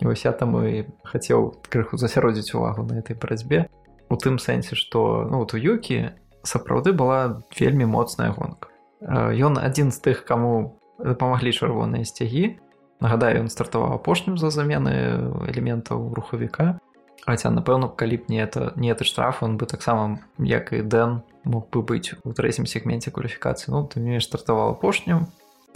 Вось 0.00 0.24
я 0.24 0.32
там 0.32 0.54
і 0.62 0.86
хацеў 1.02 1.58
крыху 1.66 1.98
засяродзіць 1.98 2.54
увагу 2.54 2.86
на 2.86 3.02
этой 3.02 3.18
барацьбе 3.18 3.66
у 4.08 4.14
тым 4.14 4.38
сэнсе 4.38 4.78
што 4.78 5.26
ну 5.26 5.42
вот 5.42 5.54
у 5.54 5.58
юкі 5.58 6.14
сапраўды 6.46 6.94
была 6.96 7.42
вельмі 7.58 7.84
моцная 7.84 8.30
гонка. 8.32 8.70
Ён 9.02 9.58
адзін 9.60 9.92
з 9.92 9.98
тых 10.00 10.24
каму 10.24 10.80
дапамаглі 10.98 11.52
чырвоныя 11.52 12.06
сцягі. 12.08 12.56
Нагадаю 13.00 13.44
ён 13.44 13.48
стартаваў 13.52 14.00
апошнім 14.00 14.40
за 14.40 14.48
замены 14.48 15.20
элементаў 15.44 16.14
рухавіка. 16.16 16.80
Хаця 17.26 17.50
напэўна 17.50 17.90
калі 17.92 18.16
б 18.22 18.30
не 18.32 18.40
это 18.40 18.72
не 18.76 18.88
это 18.88 19.04
штраф 19.04 19.42
он 19.42 19.58
бы 19.58 19.66
таксама 19.66 20.22
як 20.38 20.72
і 20.72 20.80
дэн 20.80 21.20
мог 21.44 21.68
бы 21.68 21.82
быць 21.82 22.14
у 22.24 22.32
трэцім 22.32 22.64
сегменце 22.64 23.10
кваліфікацыі. 23.10 23.74
Ну 23.74 23.84
ты 23.84 24.00
не 24.00 24.20
стартаваў 24.20 24.78
апошнім. 24.78 25.26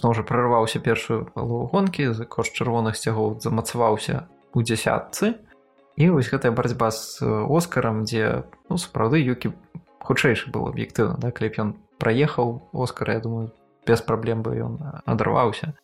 Уже 0.02 0.22
прорываўся 0.22 0.80
першую 0.80 1.28
палову 1.34 1.68
гонкі 1.68 2.16
за 2.16 2.24
кошт 2.24 2.56
чырвоных 2.56 2.96
сцягоў 2.96 3.40
замацаваўся 3.40 4.30
у 4.54 4.62
дзясятцы. 4.62 5.36
І 6.00 6.08
вось 6.08 6.32
гэтая 6.32 6.56
барацьба 6.56 6.88
з 6.90 7.20
оскарам 7.20 8.08
дзе 8.08 8.48
ну 8.70 8.80
сапраўды 8.80 9.20
юкі 9.20 9.52
хутчэйшы 10.00 10.50
был 10.50 10.68
аб'ектыўна 10.70 11.20
да 11.20 11.30
калі 11.30 11.48
б 11.50 11.54
ён 11.64 11.70
праехаў 11.98 12.60
оскар 12.72 13.16
я 13.16 13.20
думаю 13.20 13.52
без 13.86 14.00
праблем 14.00 14.42
бы 14.42 14.56
ён 14.56 14.78
адарваўся 15.04 15.74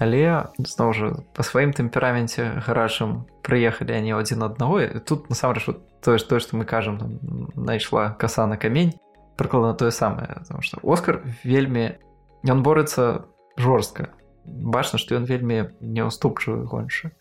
але 0.00 0.48
зноў 0.56 0.92
жа 0.96 1.08
па 1.36 1.44
сваім 1.44 1.76
тэмпераменце 1.76 2.64
гарачым 2.64 3.28
прыехалі 3.44 3.92
они 3.92 4.16
адзін 4.16 4.48
аднаго 4.48 4.80
тут 5.04 5.28
насамрэч 5.28 5.68
тое 6.00 6.16
ж 6.16 6.24
тое 6.24 6.40
што 6.40 6.56
мы 6.56 6.64
кажам 6.64 7.20
найшла 7.54 8.16
каса 8.16 8.46
на 8.46 8.56
камень 8.56 8.96
прыкладна 9.36 9.74
тое 9.74 9.92
самае 9.92 10.40
что 10.60 10.80
оскар 10.82 11.20
вельмі 11.44 12.00
ён 12.48 12.64
бореться 12.64 13.28
жорстка 13.56 14.08
бачна 14.44 14.98
што 14.98 15.20
ён 15.20 15.28
вельмі 15.28 15.68
неўступчывы 15.80 16.64
гоншы 16.64 17.12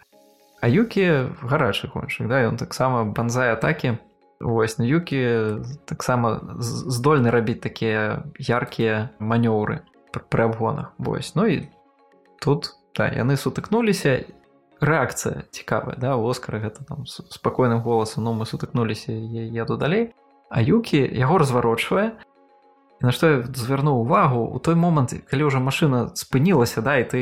а 0.63 0.71
юкі 0.71 1.35
гарачы 1.43 1.91
гоншчык 1.91 2.31
да 2.31 2.43
ён 2.47 2.55
таксама 2.55 3.03
банзай 3.03 3.51
атакі 3.51 3.99
Вось 4.39 4.77
на 4.79 4.85
юкі 4.87 5.59
таксама 5.83 6.39
здольны 6.63 7.27
рабіць 7.27 7.59
такія 7.59 8.23
яркія 8.39 9.11
манёўры 9.19 9.83
пры 10.15 10.47
абгонах. 10.47 10.95
Вось. 10.97 11.35
Ну 11.35 11.45
і 11.45 11.67
тут 12.39 12.79
да, 12.95 13.11
яны 13.11 13.35
сутыкнуліся. 13.35 14.25
Рэакцыя 14.79 15.43
цікавая 15.51 15.99
да 15.99 16.15
оскара 16.15 16.63
гэта 16.63 16.87
там 16.87 17.03
спакойным 17.05 17.83
голасам 17.83 18.23
ну 18.23 18.31
мы 18.31 18.47
сутыкнуліся 18.47 19.11
еду 19.11 19.75
далей. 19.75 20.15
А 20.49 20.63
юкі 20.63 21.03
яго 21.03 21.37
разварочвае. 21.37 22.15
На 23.01 23.11
што 23.11 23.27
я 23.27 23.43
звярнуў 23.43 24.07
увагу 24.07 24.47
у 24.47 24.59
той 24.59 24.75
момант 24.75 25.11
калі 25.27 25.51
ўжо 25.51 25.59
машина 25.59 26.15
спынілася 26.15 26.79
да 26.79 26.95
і 26.95 27.03
ты 27.11 27.19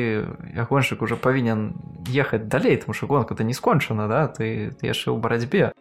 ягоншык 0.53 1.01
уже 1.01 1.17
павінен 1.17 1.73
ехаць 2.13 2.45
далей 2.45 2.77
тому 2.77 2.93
что 2.93 3.09
гонка 3.09 3.33
то 3.33 3.43
не 3.43 3.53
скончана 3.53 4.07
да 4.07 4.27
ты, 4.29 4.73
ты 4.77 4.85
яшчэ 4.85 5.09
ў 5.09 5.17
барацьбе 5.17 5.73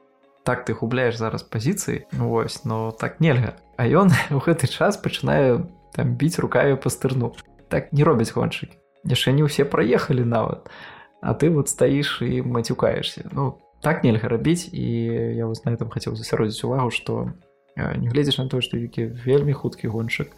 так 0.47 0.65
ты 0.65 0.79
губляеш 0.79 1.19
зараз 1.19 1.43
пазіцыі 1.43 2.07
Вось 2.13 2.65
но 2.65 2.95
так 2.95 3.21
нельга. 3.21 3.59
А 3.77 3.85
ён 3.85 4.15
у 4.31 4.39
гэты 4.39 4.71
час 4.71 4.97
пачынае 4.97 5.67
там 5.93 6.15
біць 6.15 6.39
рукаві 6.39 6.79
пастырну 6.79 7.35
так 7.69 7.93
не 7.93 8.07
робяць 8.07 8.31
гоншыкі 8.31 8.79
яшчэ 9.03 9.35
не 9.35 9.43
ўсе 9.43 9.67
праехалі 9.67 10.23
нават 10.23 10.71
А 11.21 11.35
ты 11.35 11.51
вот 11.51 11.69
стаіш 11.69 12.23
і 12.23 12.47
мацюкаешься 12.47 13.27
Ну 13.35 13.59
так 13.83 14.07
нельга 14.07 14.31
рабіць 14.31 14.71
і 14.71 14.87
я 15.35 15.51
вас 15.51 15.67
на 15.67 15.75
этом 15.75 15.91
хацеў 15.91 16.15
засяродзіць 16.15 16.63
увагу 16.63 16.95
што 16.95 17.35
не 17.77 18.09
гледзяш 18.09 18.39
на 18.39 18.49
тое 18.49 18.63
што 18.63 18.79
які 18.79 19.11
вельмі 19.27 19.53
хуткі 19.53 19.91
гоншык 19.91 20.31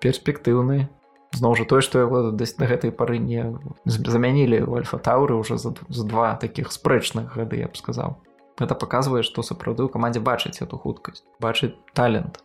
перспектыўны. 0.00 0.88
Зноў 1.36 1.54
жа 1.58 1.64
тое 1.68 1.82
што 1.84 2.00
яго 2.02 2.32
дасць 2.32 2.58
на 2.58 2.66
гэтай 2.66 2.90
пары 2.90 3.18
не 3.18 3.44
замянілі 3.84 4.64
альфа-таўры 4.66 5.38
ўжо 5.38 5.58
за, 5.58 5.74
за 5.88 6.04
два 6.04 6.34
таких 6.34 6.72
спрэчных 6.72 7.36
гады 7.36 7.62
я 7.62 7.68
б 7.68 7.76
сказаў 7.78 8.18
гэта 8.58 8.74
паказвае 8.74 9.22
што 9.22 9.42
сапраўды 9.42 9.84
ў 9.84 9.90
камандзе 9.90 10.20
бачыць 10.20 10.62
эту 10.62 10.78
хуткасць 10.78 11.24
бачыць 11.40 11.74
талент 11.94 12.42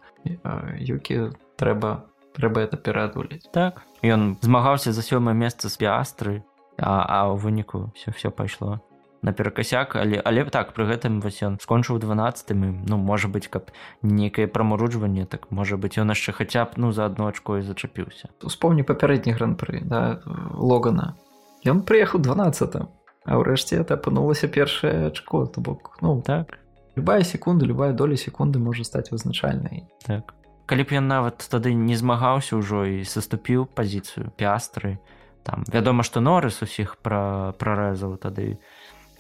юкі 0.80 1.32
трэба 1.56 2.06
трэба 2.36 2.62
это 2.62 2.78
пераадолець 2.78 3.48
так. 3.52 3.84
Ён 4.04 4.38
змагаўся 4.42 4.92
за 4.94 5.02
сёмае 5.02 5.36
месца 5.36 5.70
з 5.70 5.76
піастры 5.78 6.44
а, 6.80 7.04
а 7.04 7.18
ў 7.32 7.38
выніку 7.38 7.92
все 7.96 8.12
все 8.12 8.30
пайшло 8.32 8.80
на 9.22 9.34
перакасяк 9.34 9.96
але 9.96 10.22
але 10.24 10.46
так 10.46 10.74
пры 10.74 10.88
гэтым 10.88 11.20
вось 11.22 11.44
ён 11.44 11.60
скончыў 11.60 12.00
12 12.00 12.56
ну 12.56 12.98
можа 12.98 13.28
быць 13.28 13.52
каб 13.52 13.72
нейкае 14.02 14.48
прамаруджванне 14.48 15.26
так 15.26 15.52
можа 15.52 15.78
быць 15.78 16.00
ён 16.00 16.16
яшчэ 16.16 16.32
хаця 16.32 16.66
б 16.66 16.78
ну 16.78 16.92
за 16.92 17.06
одно 17.06 17.28
очко 17.28 17.58
і 17.58 17.62
зачапіўся. 17.62 18.30
Успомні 18.44 18.84
папярэдні 18.84 19.36
гран-пры 19.36 19.84
да 19.84 20.22
логана. 20.56 21.16
Ён 21.66 21.84
прыехаў 21.84 22.24
12 22.24 22.76
-м. 22.76 22.88
А 23.30 23.38
ўрэшце 23.38 23.86
апынулася 23.86 24.50
першае 24.50 25.14
ачко 25.14 25.46
то 25.46 25.62
бок 25.62 26.02
ну 26.02 26.18
так. 26.26 26.58
любая 26.98 27.22
секунда 27.22 27.66
любая 27.70 27.94
доля 27.94 28.18
секунды 28.18 28.58
можа 28.58 28.84
стаць 28.84 29.14
вызначальнай 29.14 29.86
так. 30.02 30.34
Калі 30.66 30.84
б 30.86 30.98
ён 30.98 31.06
нават 31.06 31.46
тады 31.46 31.78
не 31.78 31.94
змагаўся 31.94 32.58
ўжо 32.58 32.90
і 32.90 33.06
саступіў 33.06 33.70
пазіцыю 33.70 34.34
пястры 34.34 34.98
там 35.46 35.62
вядома 35.70 36.02
што 36.02 36.26
норыс 36.26 36.62
усіх 36.66 36.98
пра 37.06 37.54
прарэзаў 37.62 38.18
тады. 38.18 38.58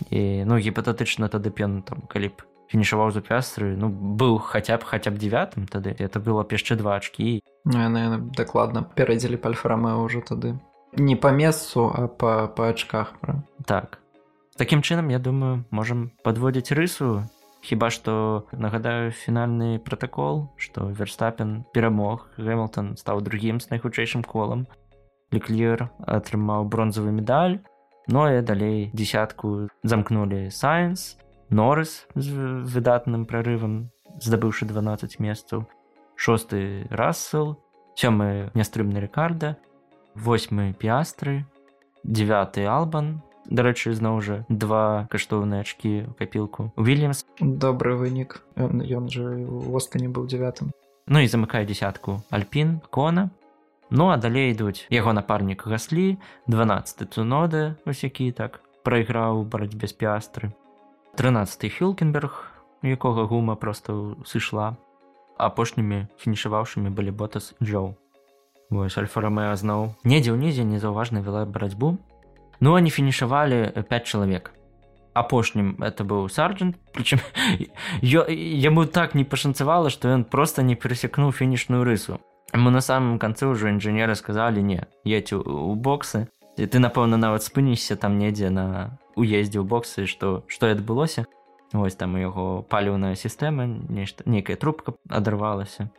І 0.10 0.41
ну 0.50 0.58
гіпатэтычна 0.58 1.30
тады 1.30 1.54
ён 1.62 1.86
там 1.86 2.02
калі 2.10 2.34
б 2.34 2.50
фінішаваў 2.74 3.13
за 3.13 3.22
пястры 3.22 3.78
ну 3.78 3.93
быў 3.93 4.41
хаця 4.41 4.82
б 4.82 4.89
хаця 4.89 5.13
б 5.13 5.22
девятым 5.22 5.69
тады. 5.69 5.93
Это 5.93 6.17
было 6.17 6.41
б 6.41 6.58
яшчэ 6.58 6.82
два 6.82 6.98
ачкі. 6.98 7.45
Ну, 7.65 7.78
яны 7.78 8.26
дакладна 8.34 8.82
пярэдзілі 8.82 9.38
пальфараме 9.38 9.93
ўжо 10.02 10.26
тады. 10.26 10.58
Не 10.98 11.13
па 11.13 11.30
месцу 11.30 11.93
а 11.93 12.10
па 12.10 12.50
па 12.50 12.74
ачках 12.74 13.13
пра. 13.22 13.45
так 13.65 13.98
таким 14.60 14.84
чынам 14.84 15.08
я 15.08 15.19
думаю 15.19 15.63
можам 15.72 16.12
подводзіць 16.22 16.76
рысу. 16.76 17.24
Хіба 17.63 17.89
што 17.91 18.48
нагадаю 18.52 19.12
фінальны 19.12 19.80
пратакол 19.80 20.52
што 20.56 20.91
верстапен 20.91 21.63
перамог 21.76 22.28
гэмилтон 22.36 22.95
стаў 23.00 23.24
другім 23.24 23.60
з 23.63 23.72
найхутчэйшым 23.72 24.24
колам 24.24 24.67
леклер 25.32 25.89
атрымаў 26.00 26.67
бронзавы 26.72 27.12
медаль 27.12 27.60
но 28.08 28.32
і 28.32 28.41
далей 28.41 28.91
десятку 28.93 29.67
замкнули 29.84 30.50
сайенс 30.56 31.19
норыс 31.50 32.08
з 32.15 32.32
выдатным 32.63 33.28
прорывам 33.28 33.91
здабыўшы 34.24 34.65
12 34.65 35.19
месцаў 35.19 35.67
шосты 36.15 36.88
рассел 36.89 37.60
сёмы 37.95 38.52
нястрымны 38.56 39.04
рекарда 39.04 39.58
восьмы 40.15 40.72
піастры 40.80 41.43
девятый 42.04 42.67
албан 42.67 43.19
дарэчы 43.49 43.93
зноў 43.97 44.21
жа 44.21 44.35
два 44.49 45.09
каштоўныя 45.09 45.65
ачкі 45.65 46.05
у 46.09 46.13
капілку 46.13 46.69
вильямс 46.77 47.25
добры 47.41 47.97
вынік 47.97 48.45
ён, 48.55 48.85
ён 48.85 49.09
жа 49.09 49.25
востане 49.49 50.07
быў 50.07 50.29
девятым. 50.29 50.71
Ну 51.09 51.19
і 51.19 51.27
замыкае 51.27 51.65
десятку. 51.65 52.21
Альпін 52.29 52.81
кона. 52.93 53.29
Ну 53.89 54.13
а 54.13 54.17
далей 54.17 54.53
ідуць 54.53 54.85
яго 54.93 55.13
напарнік 55.13 55.65
гаслі 55.65 56.21
12 56.47 57.09
цуноды 57.09 57.73
вось 57.85 58.05
які 58.05 58.31
так 58.31 58.62
прайграў 58.85 59.43
барацьбе 59.49 59.89
з 59.89 59.93
піастры 59.97 60.53
13 61.17 61.65
хілкенберг 61.73 62.53
якога 62.83 63.25
гума 63.25 63.55
просто 63.55 64.15
сышла. 64.25 64.77
Апошнімі 65.39 66.05
фінішаваўшымі 66.19 66.89
былі 66.93 67.12
ботас 67.12 67.55
джоу. 67.63 67.95
Вось 68.69 68.97
альфа-рамеа 69.01 69.55
зноў 69.57 69.95
недзе 70.05 70.38
ўнізе 70.38 70.62
незаўважна 70.62 71.25
вела 71.25 71.49
барацьбу 71.49 71.97
ну 72.60 72.74
они 72.74 72.89
фінішавалі 72.89 73.72
5 73.89 74.04
чалавек 74.04 74.52
апошнім 75.13 75.76
это 75.80 76.04
быў 76.04 76.30
сарджант 76.30 76.78
прычым 76.93 77.19
яму 78.02 78.86
так 78.86 79.15
не 79.15 79.24
пашанцавала 79.24 79.89
што 79.89 80.10
ён 80.10 80.24
просто 80.24 80.62
не 80.62 80.76
перасекнуў 80.76 81.32
фінішную 81.32 81.84
рысу. 81.84 82.19
Мы 82.54 82.72
на 82.72 82.82
самом 82.82 83.19
канцы 83.19 83.45
ўжо 83.45 83.69
інжынеры 83.69 84.15
сказалі 84.15 84.63
не 84.63 84.88
едь 85.06 85.34
у, 85.34 85.41
у 85.41 85.76
боксы 85.76 86.28
і 86.58 86.65
ты 86.65 86.80
напэўна 86.80 87.17
нават 87.17 87.43
спынішся 87.43 87.95
там 87.95 88.17
недзе 88.17 88.50
на 88.50 88.98
уездзе 89.15 89.60
ў 89.62 89.65
боксы 89.65 90.06
што 90.06 90.43
што 90.48 90.72
адбылося 90.72 91.26
ось 91.74 91.95
там 91.95 92.15
у 92.15 92.19
яго 92.19 92.65
паліўная 92.65 93.15
сістэма 93.15 93.67
нешта 93.67 94.26
нейкая 94.26 94.58
трубка 94.58 94.98
адарвалася 95.10 95.91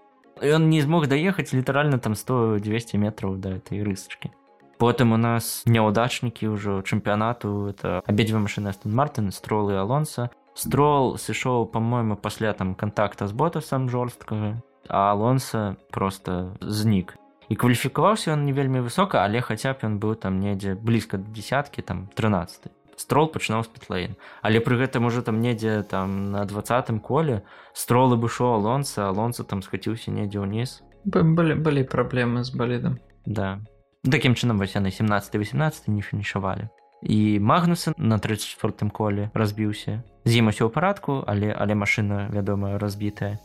ён 0.42 0.70
не 0.70 0.83
змог 0.83 1.07
даехаць 1.07 1.53
літаральна 1.53 1.99
там 1.99 2.12
100-200 2.18 2.96
метров 2.96 3.38
да 3.40 3.57
этой 3.57 3.83
рысачки 3.83 4.33
потым 4.81 5.12
у 5.12 5.21
нас 5.21 5.62
няўдачнікі 5.69 6.57
ўжо 6.57 6.81
чэмпіянату 6.81 7.69
это 7.69 8.01
абедзве 8.09 8.40
машины 8.40 8.73
Астон 8.73 8.97
Мартын 8.97 9.29
строл 9.29 9.69
і 9.69 9.77
алонса 9.77 10.33
строл 10.57 11.21
сышоў 11.21 11.69
по-мойму 11.69 12.16
пасля 12.16 12.57
там 12.57 12.73
контакта 12.75 13.29
з 13.29 13.37
ботасам 13.37 13.93
жорсткага 13.93 14.64
а 14.88 15.12
алонса 15.12 15.77
просто 15.93 16.57
знік. 16.64 17.14
І 17.53 17.55
кваліфікаваўся 17.61 18.33
ён 18.33 18.49
не 18.49 18.57
вельмі 18.57 18.81
высока 18.81 19.21
але 19.21 19.45
хаця 19.45 19.77
б 19.77 19.85
ён 19.85 20.01
быў 20.01 20.16
там 20.16 20.40
недзе 20.40 20.75
блізка 20.75 21.21
десяткі 21.21 21.85
там 21.85 22.09
13 22.16 22.73
строл 22.97 23.29
пачынаў 23.29 23.69
з 23.69 23.69
петлейн. 23.77 24.16
Але 24.40 24.64
пры 24.64 24.81
гэтым 24.81 25.05
ужо 25.05 25.21
там 25.21 25.45
недзе 25.45 25.85
там 25.85 26.33
на 26.33 26.49
двадцатым 26.49 27.05
коле 27.05 27.45
стролы 27.77 28.16
бышоў 28.16 28.57
алонса 28.57 29.12
алонса 29.12 29.45
там 29.45 29.61
схаціўся 29.61 30.09
недзе 30.09 30.40
ўніз. 30.40 30.81
Былі 31.05 31.61
былі 31.61 31.85
праблемы 31.85 32.49
з 32.49 32.57
балідам. 32.57 32.97
Да 33.29 33.61
такім 34.04 34.34
чынам 34.34 34.58
вось 34.58 34.76
яны 34.76 34.90
17 34.90 35.34
18 35.34 35.88
не 35.88 36.02
фінішавалі. 36.02 36.68
І 37.02 37.40
магнусы 37.40 37.92
на 37.96 38.18
34 38.18 38.90
коле 38.90 39.30
разбіўся. 39.34 40.04
З 40.24 40.32
ім 40.40 40.52
усё 40.52 40.68
ў 40.68 40.72
парадку 40.72 41.24
але 41.26 41.52
але 41.52 41.74
машына 41.74 42.28
вядома 42.28 42.78
разбітая. 42.78 43.38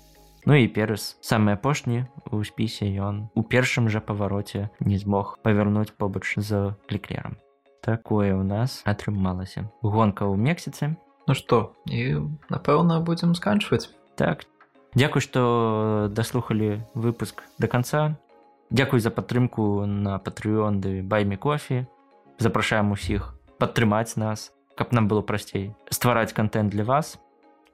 Ну 0.45 0.53
і 0.53 0.67
перас 0.67 1.17
самы 1.25 1.57
апошні 1.57 2.05
у 2.31 2.43
спісе 2.43 2.85
ён 2.85 3.33
у 3.33 3.41
першым 3.41 3.89
жа 3.89 3.99
павароце 3.99 4.69
не 4.79 4.99
змог 4.99 5.39
павярнуць 5.41 5.95
побач 5.97 6.37
з 6.37 6.75
кліклерам 6.85 7.39
такое 7.85 8.33
ў 8.33 8.41
нас 8.41 8.81
атрымалася. 8.89 9.69
Гонка 9.85 10.25
ў 10.25 10.35
мексіцы. 10.41 10.97
Ну 11.29 11.33
што 11.37 11.77
і 11.85 12.25
напэўна 12.49 12.97
будзем 13.05 13.37
сканчваць. 13.37 13.93
Так. 14.17 14.49
Дякуй 14.97 15.21
што 15.21 16.09
даслухалі 16.09 16.81
выпуск 16.97 17.45
до 17.61 17.69
конца 17.69 18.17
Дякуй 18.69 18.99
за 18.99 19.11
падтрымку 19.11 19.85
на 19.85 20.17
патрыён 20.19 20.81
ды 20.81 21.01
байме 21.01 21.37
кофе 21.37 21.87
запрашаем 22.39 22.91
усіх 22.91 23.35
падтрымаць 23.59 24.17
нас 24.17 24.51
каб 24.75 24.91
нам 24.91 25.07
было 25.07 25.21
прасцей 25.21 25.73
ствараць 25.89 26.33
контент 26.33 26.71
для 26.71 26.83
вас. 26.83 27.19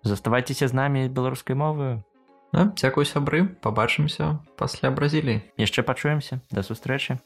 Заставайцеся 0.03 0.67
з 0.67 0.73
намі 0.73 1.07
беларускай 1.09 1.55
мовы. 1.55 2.03
Дзякуй 2.53 3.05
сябры. 3.05 3.47
Побачымся 3.61 4.39
пасля 4.57 4.91
бразіліі. 4.91 5.41
Яшчэ 5.57 5.83
пачуемся. 5.83 6.41
Да 6.51 6.61
сустрэчы 6.61 7.21